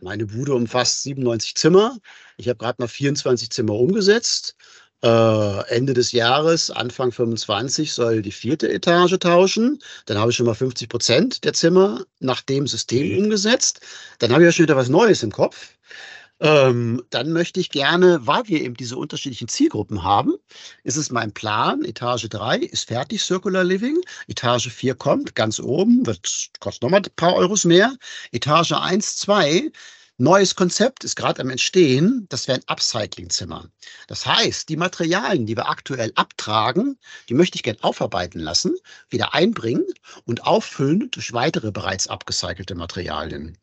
meine 0.00 0.26
Bude 0.26 0.54
umfasst 0.54 1.02
97 1.02 1.56
Zimmer. 1.56 1.98
Ich 2.36 2.48
habe 2.48 2.58
gerade 2.58 2.80
mal 2.80 2.88
24 2.88 3.50
Zimmer 3.50 3.74
umgesetzt. 3.74 4.56
Äh, 5.02 5.68
Ende 5.68 5.92
des 5.94 6.12
Jahres, 6.12 6.70
Anfang 6.70 7.12
25, 7.12 7.92
soll 7.92 8.22
die 8.22 8.32
vierte 8.32 8.72
Etage 8.72 9.18
tauschen. 9.18 9.78
Dann 10.06 10.18
habe 10.18 10.30
ich 10.30 10.36
schon 10.36 10.46
mal 10.46 10.54
50 10.54 10.88
Prozent 10.88 11.44
der 11.44 11.52
Zimmer 11.52 12.04
nach 12.18 12.40
dem 12.42 12.66
System 12.66 13.06
okay. 13.06 13.22
umgesetzt. 13.22 13.80
Dann 14.18 14.32
habe 14.32 14.42
ich 14.42 14.46
ja 14.46 14.52
schon 14.52 14.64
wieder 14.64 14.76
was 14.76 14.88
Neues 14.88 15.22
im 15.22 15.32
Kopf. 15.32 15.76
Ähm, 16.38 17.02
dann 17.10 17.32
möchte 17.32 17.60
ich 17.60 17.70
gerne, 17.70 18.26
weil 18.26 18.46
wir 18.46 18.60
eben 18.60 18.74
diese 18.74 18.96
unterschiedlichen 18.96 19.48
Zielgruppen 19.48 20.02
haben, 20.02 20.34
ist 20.82 20.96
es 20.96 21.10
mein 21.10 21.32
Plan, 21.32 21.82
Etage 21.82 22.28
3 22.28 22.58
ist 22.58 22.88
fertig, 22.88 23.22
Circular 23.22 23.64
Living, 23.64 23.98
Etage 24.28 24.68
4 24.68 24.94
kommt, 24.96 25.34
ganz 25.34 25.60
oben, 25.60 26.04
wird, 26.04 26.50
kostet 26.60 26.82
nochmal 26.82 27.00
ein 27.00 27.10
paar 27.16 27.34
Euros 27.36 27.64
mehr, 27.64 27.96
Etage 28.32 28.72
1, 28.72 29.16
2 29.16 29.70
Neues 30.18 30.54
Konzept 30.54 31.04
ist 31.04 31.14
gerade 31.14 31.42
am 31.42 31.50
Entstehen, 31.50 32.26
das 32.30 32.48
wäre 32.48 32.58
ein 32.58 32.68
Upcycling-Zimmer. 32.68 33.68
Das 34.08 34.24
heißt, 34.24 34.66
die 34.70 34.76
Materialien, 34.76 35.44
die 35.44 35.56
wir 35.56 35.68
aktuell 35.68 36.10
abtragen, 36.14 36.98
die 37.28 37.34
möchte 37.34 37.56
ich 37.56 37.62
gerne 37.62 37.82
aufarbeiten 37.82 38.40
lassen, 38.40 38.74
wieder 39.10 39.34
einbringen 39.34 39.84
und 40.24 40.44
auffüllen 40.44 41.10
durch 41.10 41.34
weitere 41.34 41.70
bereits 41.70 42.08
abgecycelte 42.08 42.74
Materialien. 42.74 43.58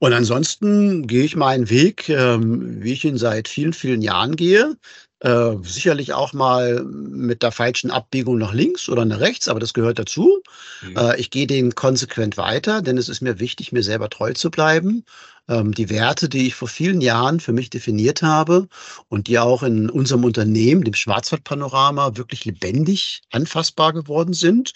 Und 0.00 0.12
ansonsten 0.12 1.06
gehe 1.06 1.24
ich 1.24 1.36
meinen 1.36 1.70
Weg, 1.70 2.08
ähm, 2.08 2.82
wie 2.82 2.92
ich 2.92 3.04
ihn 3.04 3.18
seit 3.18 3.46
vielen, 3.46 3.72
vielen 3.72 4.02
Jahren 4.02 4.34
gehe. 4.34 4.76
Äh, 5.20 5.56
sicherlich 5.62 6.12
auch 6.12 6.32
mal 6.32 6.84
mit 6.84 7.42
der 7.42 7.50
falschen 7.50 7.90
Abbiegung 7.90 8.38
nach 8.38 8.52
links 8.52 8.88
oder 8.88 9.04
nach 9.04 9.18
rechts, 9.18 9.48
aber 9.48 9.58
das 9.58 9.74
gehört 9.74 9.98
dazu. 9.98 10.40
Mhm. 10.82 10.96
Äh, 10.96 11.20
ich 11.20 11.30
gehe 11.30 11.48
den 11.48 11.74
konsequent 11.74 12.36
weiter, 12.36 12.82
denn 12.82 12.96
es 12.98 13.08
ist 13.08 13.20
mir 13.20 13.40
wichtig, 13.40 13.72
mir 13.72 13.82
selber 13.82 14.08
treu 14.10 14.32
zu 14.32 14.50
bleiben. 14.50 15.04
Ähm, 15.48 15.72
die 15.72 15.88
Werte, 15.90 16.28
die 16.28 16.46
ich 16.46 16.54
vor 16.54 16.68
vielen 16.68 17.00
Jahren 17.00 17.40
für 17.40 17.52
mich 17.52 17.70
definiert 17.70 18.22
habe 18.22 18.68
und 19.08 19.28
die 19.28 19.38
auch 19.38 19.62
in 19.62 19.90
unserem 19.90 20.24
Unternehmen, 20.24 20.84
dem 20.84 20.94
Schwarzwaldpanorama, 20.94 22.16
wirklich 22.16 22.44
lebendig 22.44 23.22
anfassbar 23.30 23.92
geworden 23.92 24.34
sind, 24.34 24.72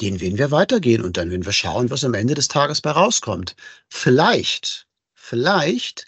den 0.00 0.20
werden 0.20 0.38
wir 0.38 0.50
weitergehen 0.50 1.02
und 1.02 1.16
dann 1.16 1.30
werden 1.30 1.46
wir 1.46 1.52
schauen, 1.52 1.90
was 1.90 2.04
am 2.04 2.14
Ende 2.14 2.34
des 2.34 2.48
Tages 2.48 2.80
bei 2.80 2.90
rauskommt. 2.90 3.56
Vielleicht, 3.88 4.86
vielleicht 5.14 6.06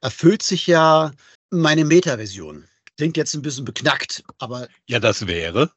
erfüllt 0.00 0.42
sich 0.42 0.66
ja 0.66 1.12
meine 1.50 1.84
Metavision 1.84 2.64
Klingt 2.96 3.16
jetzt 3.18 3.34
ein 3.34 3.42
bisschen 3.42 3.64
beknackt, 3.64 4.24
aber. 4.38 4.68
Ja, 4.86 4.98
das 5.00 5.26
wäre. 5.26 5.70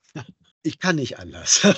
Ich 0.63 0.80
kann 0.80 0.96
nicht 0.98 1.20
anders. 1.20 1.62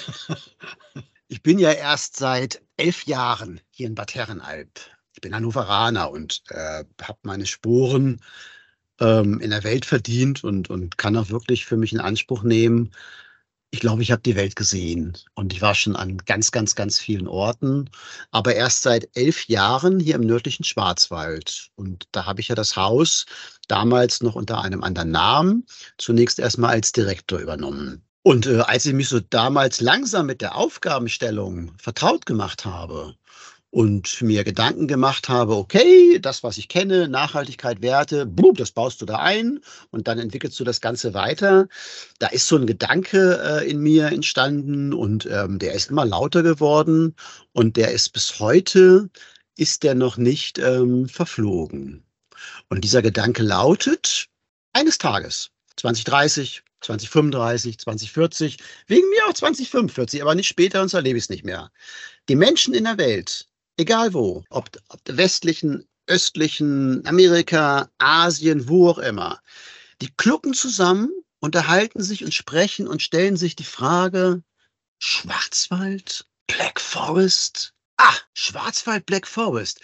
Ich 1.27 1.41
bin 1.41 1.59
ja 1.59 1.71
erst 1.71 2.17
seit 2.17 2.61
elf 2.75 3.05
Jahren 3.05 3.61
hier 3.69 3.87
in 3.87 3.95
Bad 3.95 4.15
Herrenalb. 4.15 4.81
Ich 5.21 5.29
bin 5.29 5.35
Hannoveraner 5.35 6.09
und 6.09 6.41
äh, 6.49 6.83
habe 6.99 7.19
meine 7.21 7.45
Spuren 7.45 8.21
ähm, 8.99 9.39
in 9.39 9.51
der 9.51 9.63
Welt 9.63 9.85
verdient 9.85 10.43
und, 10.43 10.71
und 10.71 10.97
kann 10.97 11.15
auch 11.15 11.29
wirklich 11.29 11.63
für 11.63 11.77
mich 11.77 11.93
in 11.93 11.99
Anspruch 11.99 12.41
nehmen. 12.41 12.89
Ich 13.69 13.81
glaube, 13.81 14.01
ich 14.01 14.11
habe 14.11 14.23
die 14.23 14.35
Welt 14.35 14.55
gesehen 14.55 15.15
und 15.35 15.53
ich 15.53 15.61
war 15.61 15.75
schon 15.75 15.95
an 15.95 16.17
ganz, 16.25 16.49
ganz, 16.49 16.73
ganz 16.73 16.97
vielen 16.97 17.27
Orten, 17.27 17.87
aber 18.31 18.55
erst 18.55 18.81
seit 18.81 19.15
elf 19.15 19.47
Jahren 19.47 19.99
hier 19.99 20.15
im 20.15 20.25
nördlichen 20.25 20.63
Schwarzwald. 20.63 21.69
Und 21.75 22.07
da 22.11 22.25
habe 22.25 22.41
ich 22.41 22.47
ja 22.47 22.55
das 22.55 22.75
Haus 22.75 23.27
damals 23.67 24.23
noch 24.23 24.33
unter 24.33 24.59
einem 24.63 24.83
anderen 24.83 25.11
Namen 25.11 25.67
zunächst 25.99 26.39
erstmal 26.39 26.71
als 26.71 26.93
Direktor 26.93 27.37
übernommen. 27.37 28.03
Und 28.23 28.47
äh, 28.47 28.61
als 28.61 28.87
ich 28.87 28.93
mich 28.93 29.09
so 29.09 29.19
damals 29.19 29.81
langsam 29.81 30.25
mit 30.25 30.41
der 30.41 30.55
Aufgabenstellung 30.55 31.73
vertraut 31.77 32.25
gemacht 32.25 32.65
habe 32.65 33.13
und 33.71 34.21
mir 34.21 34.43
Gedanken 34.43 34.87
gemacht 34.87 35.29
habe, 35.29 35.55
okay, 35.55 36.19
das, 36.19 36.43
was 36.43 36.57
ich 36.57 36.67
kenne, 36.67 37.07
Nachhaltigkeit, 37.07 37.81
Werte, 37.81 38.25
blub, 38.25 38.57
das 38.57 38.71
baust 38.71 39.01
du 39.01 39.05
da 39.05 39.17
ein 39.19 39.61
und 39.91 40.07
dann 40.07 40.19
entwickelst 40.19 40.59
du 40.59 40.65
das 40.65 40.81
Ganze 40.81 41.13
weiter. 41.13 41.67
Da 42.19 42.27
ist 42.27 42.47
so 42.47 42.57
ein 42.57 42.67
Gedanke 42.67 43.41
äh, 43.43 43.69
in 43.69 43.79
mir 43.79 44.07
entstanden 44.07 44.93
und 44.93 45.25
ähm, 45.31 45.57
der 45.57 45.73
ist 45.73 45.89
immer 45.89 46.05
lauter 46.05 46.43
geworden 46.43 47.15
und 47.53 47.77
der 47.77 47.91
ist 47.91 48.09
bis 48.09 48.39
heute, 48.39 49.09
ist 49.55 49.83
der 49.83 49.95
noch 49.95 50.17
nicht 50.17 50.59
ähm, 50.59 51.07
verflogen. 51.07 52.03
Und 52.69 52.81
dieser 52.83 53.01
Gedanke 53.01 53.41
lautet, 53.41 54.27
eines 54.73 54.97
Tages, 54.97 55.49
2030, 55.77 56.63
2035, 56.81 57.77
2040, 57.77 58.57
wegen 58.87 59.09
mir 59.09 59.27
auch 59.29 59.33
2045, 59.33 60.21
aber 60.21 60.35
nicht 60.35 60.47
später, 60.47 60.79
sonst 60.79 60.93
erlebe 60.93 61.17
ich 61.17 61.25
es 61.25 61.29
nicht 61.29 61.45
mehr. 61.45 61.71
Die 62.27 62.35
Menschen 62.35 62.73
in 62.73 62.83
der 62.83 62.97
Welt, 62.97 63.47
egal 63.81 64.13
wo, 64.13 64.43
ob, 64.49 64.69
ob 64.89 65.03
der 65.05 65.17
westlichen, 65.17 65.87
östlichen, 66.07 67.05
Amerika, 67.05 67.89
Asien, 67.97 68.67
wo 68.67 68.89
auch 68.89 68.99
immer, 68.99 69.41
die 70.01 70.11
klucken 70.15 70.53
zusammen, 70.53 71.11
unterhalten 71.39 72.01
sich 72.01 72.23
und 72.23 72.33
sprechen 72.33 72.87
und 72.87 73.01
stellen 73.01 73.37
sich 73.37 73.55
die 73.55 73.63
Frage, 73.63 74.43
Schwarzwald, 74.99 76.25
Black 76.47 76.79
Forest? 76.79 77.73
Ah, 77.97 78.15
Schwarzwald, 78.33 79.05
Black 79.05 79.27
Forest. 79.27 79.81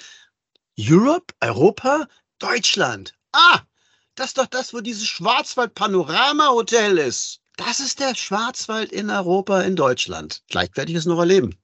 Europe, 0.80 1.34
Europa, 1.42 2.08
Deutschland. 2.40 3.16
Ah, 3.32 3.62
das 4.16 4.28
ist 4.28 4.38
doch 4.38 4.48
das, 4.48 4.74
wo 4.74 4.82
dieses 4.82 5.08
Schwarzwald-Panorama-Hotel 5.08 6.98
ist. 7.00 7.42
Das 7.56 7.80
ist 7.80 8.00
der 8.00 8.14
Schwarzwald 8.14 8.92
in 8.92 9.10
Europa, 9.10 9.62
in 9.62 9.76
Deutschland. 9.76 10.44
Vielleicht 10.50 10.78
werde 10.78 10.92
ich 10.92 10.98
es 10.98 11.06
noch 11.06 11.20
erleben. 11.20 11.58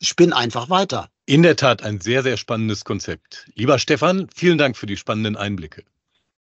Ich 0.00 0.08
spinne 0.08 0.34
einfach 0.34 0.70
weiter. 0.70 1.10
In 1.28 1.42
der 1.42 1.56
Tat 1.56 1.82
ein 1.82 2.00
sehr, 2.00 2.22
sehr 2.22 2.38
spannendes 2.38 2.86
Konzept. 2.86 3.50
Lieber 3.54 3.78
Stefan, 3.78 4.30
vielen 4.34 4.56
Dank 4.56 4.78
für 4.78 4.86
die 4.86 4.96
spannenden 4.96 5.36
Einblicke. 5.36 5.84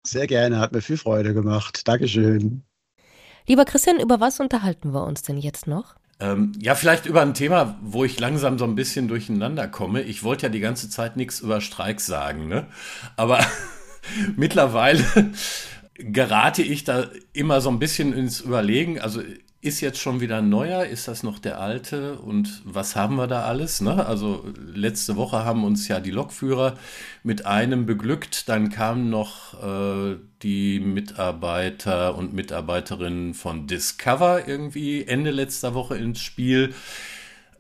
Sehr 0.05 0.29
gerne, 0.29 0.61
hat 0.61 0.71
mir 0.71 0.81
viel 0.81 0.97
Freude 0.97 1.35
gemacht. 1.35 1.89
Dankeschön. 1.89 2.63
Lieber 3.49 3.65
Christian, 3.65 3.99
über 3.99 4.21
was 4.21 4.39
unterhalten 4.39 4.95
wir 4.95 5.03
uns 5.03 5.23
denn 5.23 5.39
jetzt 5.39 5.67
noch? 5.67 5.97
Ähm, 6.21 6.53
ja, 6.61 6.77
vielleicht 6.77 7.05
über 7.07 7.21
ein 7.23 7.35
Thema, 7.35 7.77
wo 7.83 8.05
ich 8.05 8.21
langsam 8.21 8.61
so 8.61 8.65
ein 8.65 8.77
bisschen 8.77 9.09
durcheinander 9.09 9.67
komme. 9.67 10.03
Ich 10.03 10.23
wollte 10.23 10.45
ja 10.47 10.51
die 10.51 10.61
ganze 10.61 10.89
Zeit 10.89 11.17
nichts 11.17 11.41
über 11.41 11.61
Streiks 11.61 12.07
sagen, 12.07 12.47
ne? 12.47 12.69
Aber 13.17 13.45
mittlerweile 14.37 15.05
gerate 15.95 16.63
ich 16.63 16.85
da 16.85 17.09
immer 17.33 17.61
so 17.61 17.71
ein 17.71 17.81
bisschen 17.81 18.13
ins 18.13 18.41
Überlegen. 18.41 19.01
Also 19.01 19.21
ist 19.67 19.81
jetzt 19.81 19.99
schon 19.99 20.21
wieder 20.21 20.39
ein 20.39 20.49
neuer? 20.49 20.85
Ist 20.85 21.09
das 21.09 21.25
noch 21.25 21.41
der 21.41 21.61
alte? 21.61 22.19
Und 22.19 22.63
was 22.65 22.95
haben 22.95 23.17
wir 23.17 23.27
da 23.27 23.45
alles? 23.45 23.81
Ne? 23.81 24.07
Also 24.07 24.45
letzte 24.73 25.17
Woche 25.17 25.45
haben 25.45 25.65
uns 25.65 25.89
ja 25.89 25.99
die 25.99 26.13
Lokführer 26.13 26.77
mit 27.25 27.47
einem 27.47 27.85
beglückt. 27.85 28.49
Dann 28.49 28.71
kamen 28.71 29.11
noch 29.11 29.61
äh, 29.61 30.17
die 30.43 30.79
Mitarbeiter 30.79 32.17
und 32.17 32.33
Mitarbeiterinnen 32.33 33.35
von 33.35 33.67
Discover 33.67 34.47
irgendwie 34.47 35.05
Ende 35.05 35.33
letzter 35.33 35.75
Woche 35.75 35.97
ins 35.97 36.21
Spiel. 36.21 36.73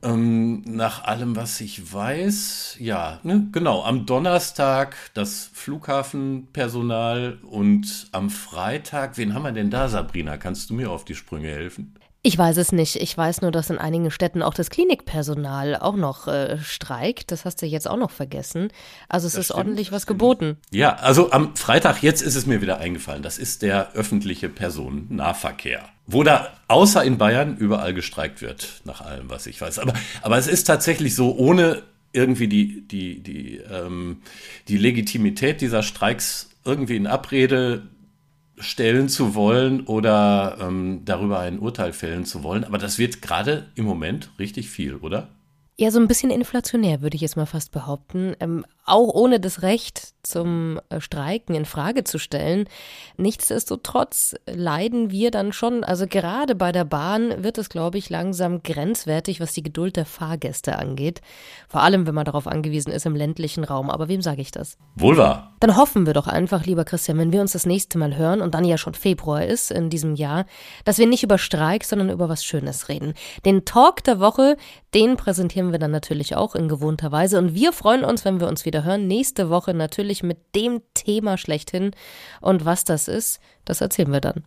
Ähm, 0.03 0.61
nach 0.63 1.05
allem, 1.05 1.37
was 1.37 1.61
ich 1.61 1.93
weiß, 1.93 2.77
ja, 2.79 3.19
ne, 3.23 3.49
genau, 3.51 3.83
am 3.83 4.07
Donnerstag 4.07 4.95
das 5.15 5.51
Flughafenpersonal 5.53 7.39
und 7.43 8.09
am 8.13 8.31
Freitag, 8.31 9.17
wen 9.17 9.35
haben 9.35 9.43
wir 9.43 9.53
denn 9.53 9.71
da, 9.71 9.89
Sabrina? 9.89 10.37
Kannst 10.37 10.71
du 10.71 10.75
mir 10.75 10.91
auf 10.91 11.05
die 11.05 11.15
Sprünge 11.15 11.49
helfen? 11.49 11.95
Ich 12.27 12.37
weiß 12.37 12.57
es 12.57 12.73
nicht. 12.73 12.97
Ich 12.97 13.17
weiß 13.17 13.43
nur, 13.43 13.53
dass 13.53 13.71
in 13.71 13.79
einigen 13.79 14.11
Städten 14.11 14.43
auch 14.43 14.53
das 14.53 14.69
Klinikpersonal 14.69 15.77
auch 15.77 15.95
noch 15.95 16.27
äh, 16.27 16.59
streikt. 16.59 17.31
Das 17.31 17.45
hast 17.45 17.63
du 17.63 17.67
jetzt 17.67 17.89
auch 17.89 17.97
noch 17.97 18.11
vergessen. 18.11 18.73
Also 19.09 19.29
es 19.29 19.35
das 19.35 19.43
ist 19.43 19.47
stimmt, 19.47 19.59
ordentlich 19.59 19.93
was 19.93 20.09
geboten. 20.09 20.57
Ja, 20.73 20.97
also 20.97 21.31
am 21.31 21.55
Freitag, 21.55 22.03
jetzt 22.03 22.23
ist 22.23 22.35
es 22.35 22.45
mir 22.45 22.61
wieder 22.61 22.79
eingefallen, 22.79 23.23
das 23.23 23.39
ist 23.39 23.63
der 23.63 23.93
öffentliche 23.93 24.49
Personennahverkehr. 24.49 25.89
Wo 26.09 26.25
da 26.25 26.53
außer 26.67 27.05
in 27.05 27.17
Bayern 27.17 27.57
überall 27.59 27.95
gestreikt 27.95 28.43
wird, 28.43 28.81
nach 28.83 29.03
allem, 29.03 29.31
was 29.31 29.47
ich 29.47 29.61
weiß. 29.61 29.79
Aber, 29.79 29.95
aber 30.21 30.37
es 30.37 30.49
ist 30.49 30.65
tatsächlich 30.65 31.15
so, 31.15 31.37
ohne 31.37 31.85
irgendwie 32.13 32.49
die, 32.49 32.89
die, 32.89 33.23
die, 33.23 33.59
ähm, 33.59 34.23
die 34.67 34.79
Legitimität 34.79 35.61
dieser 35.61 35.85
Streiks 35.85 36.51
irgendwie 36.65 36.97
in 36.97 37.07
Abrede 37.07 37.87
stellen 38.59 39.09
zu 39.09 39.35
wollen 39.35 39.83
oder 39.87 40.59
ähm, 40.61 41.03
darüber 41.05 41.41
ein 41.41 41.59
Urteil 41.59 41.93
fällen 41.93 42.25
zu 42.25 42.43
wollen. 42.43 42.65
Aber 42.65 42.79
das 42.79 42.99
wird 42.99 43.23
gerade 43.23 43.67
im 43.75 43.85
Moment 43.85 44.31
richtig 44.39 44.71
viel, 44.71 44.95
oder? 44.97 45.29
Ja, 45.79 45.91
so 45.91 46.01
ein 46.01 46.09
bisschen 46.09 46.31
inflationär, 46.31 47.03
würde 47.03 47.17
ich 47.17 47.21
jetzt 47.21 47.37
mal 47.37 47.47
fast 47.47 47.71
behaupten. 47.71 48.35
Ähm, 48.41 48.65
auch 48.87 49.15
ohne 49.15 49.41
das 49.41 49.61
Recht 49.61 50.15
zum 50.29 50.81
äh, 50.89 51.01
Streiken 51.01 51.55
in 51.55 51.65
Frage 51.65 52.05
zu 52.05 52.19
stellen. 52.19 52.69
Nichtsdestotrotz 53.17 54.35
leiden 54.47 55.11
wir 55.11 55.31
dann 55.31 55.53
schon, 55.53 55.85
also 55.85 56.07
gerade 56.07 56.55
bei 56.55 56.73
der 56.73 56.85
Bahn 56.85 57.43
wird 57.43 57.59
es, 57.59 57.69
glaube 57.69 57.99
ich, 57.99 58.11
langsam 58.11 58.63
grenzwertig, 58.63 59.41
was 59.41 59.53
die 59.53 59.63
Geduld 59.63 59.97
der 59.97 60.07
Fahrgäste 60.07 60.79
angeht. 60.79 61.21
Vor 61.69 61.83
allem, 61.83 62.07
wenn 62.07 62.15
man 62.15 62.25
darauf 62.25 62.47
angewiesen 62.47 62.93
ist 62.93 63.07
im 63.07 63.17
ländlichen 63.17 63.65
Raum. 63.65 63.91
Aber 63.91 64.09
wem 64.09 64.23
sage 64.23 64.41
ich 64.41 64.51
das? 64.51 64.77
Wohl 64.95 65.17
wahr. 65.17 65.55
Dann 65.61 65.77
hoffen 65.77 66.07
wir 66.07 66.13
doch 66.13 66.27
einfach, 66.27 66.67
lieber 66.67 66.85
Christian, 66.85 67.19
wenn 67.19 67.33
wir 67.33 67.41
uns 67.41 67.53
das 67.53 67.67
nächste 67.67 67.99
Mal 67.99 68.17
hören 68.17 68.41
und 68.41 68.55
dann 68.55 68.65
ja 68.65 68.79
schon 68.79 68.95
Februar 68.95 69.45
ist 69.45 69.71
in 69.71 69.91
diesem 69.91 70.15
Jahr, 70.15 70.47
dass 70.85 70.99
wir 70.99 71.07
nicht 71.07 71.23
über 71.23 71.39
Streik, 71.39 71.85
sondern 71.85 72.11
über 72.11 72.29
was 72.29 72.45
Schönes 72.45 72.89
reden. 72.89 73.15
Den 73.45 73.65
Talk 73.65 74.05
der 74.05 74.21
Woche, 74.21 74.57
den 74.95 75.17
präsentieren 75.17 75.73
wir 75.73 75.79
dann 75.79 75.91
natürlich 75.91 76.37
auch 76.37 76.55
in 76.55 76.69
gewohnter 76.69 77.13
Weise 77.13 77.39
und 77.39 77.55
wir 77.55 77.73
freuen 77.73 78.05
uns, 78.05 78.25
wenn 78.25 78.41
wir 78.41 78.49
uns 78.49 78.65
wieder 78.65 78.85
hören. 78.85 79.07
Nächste 79.07 79.51
Woche 79.51 79.75
natürlich 79.75 80.16
mit 80.23 80.39
dem 80.55 80.81
Thema 80.95 81.39
schlechthin. 81.39 81.93
Und 82.41 82.65
was 82.65 82.85
das 82.85 83.09
ist, 83.09 83.41
das 83.65 83.81
erzählen 83.81 84.13
wir 84.13 84.21
dann. 84.21 84.45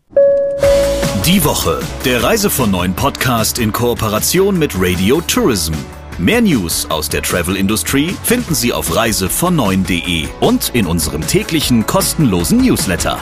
Die 1.25 1.43
Woche, 1.43 1.79
der 2.05 2.23
Reise 2.23 2.49
von 2.49 2.71
neuen 2.71 2.95
Podcast 2.95 3.60
in 3.60 3.71
Kooperation 3.71 4.58
mit 4.58 4.73
Radio 4.75 5.21
Tourism. 5.21 5.73
Mehr 6.17 6.41
News 6.41 6.86
aus 6.89 7.08
der 7.08 7.21
Travel 7.21 7.55
Industry 7.55 8.15
finden 8.23 8.53
Sie 8.53 8.73
auf 8.73 8.91
reisevon9.de 8.91 10.27
und 10.41 10.69
in 10.75 10.86
unserem 10.86 11.25
täglichen 11.25 11.86
kostenlosen 11.86 12.58
Newsletter. 12.60 13.19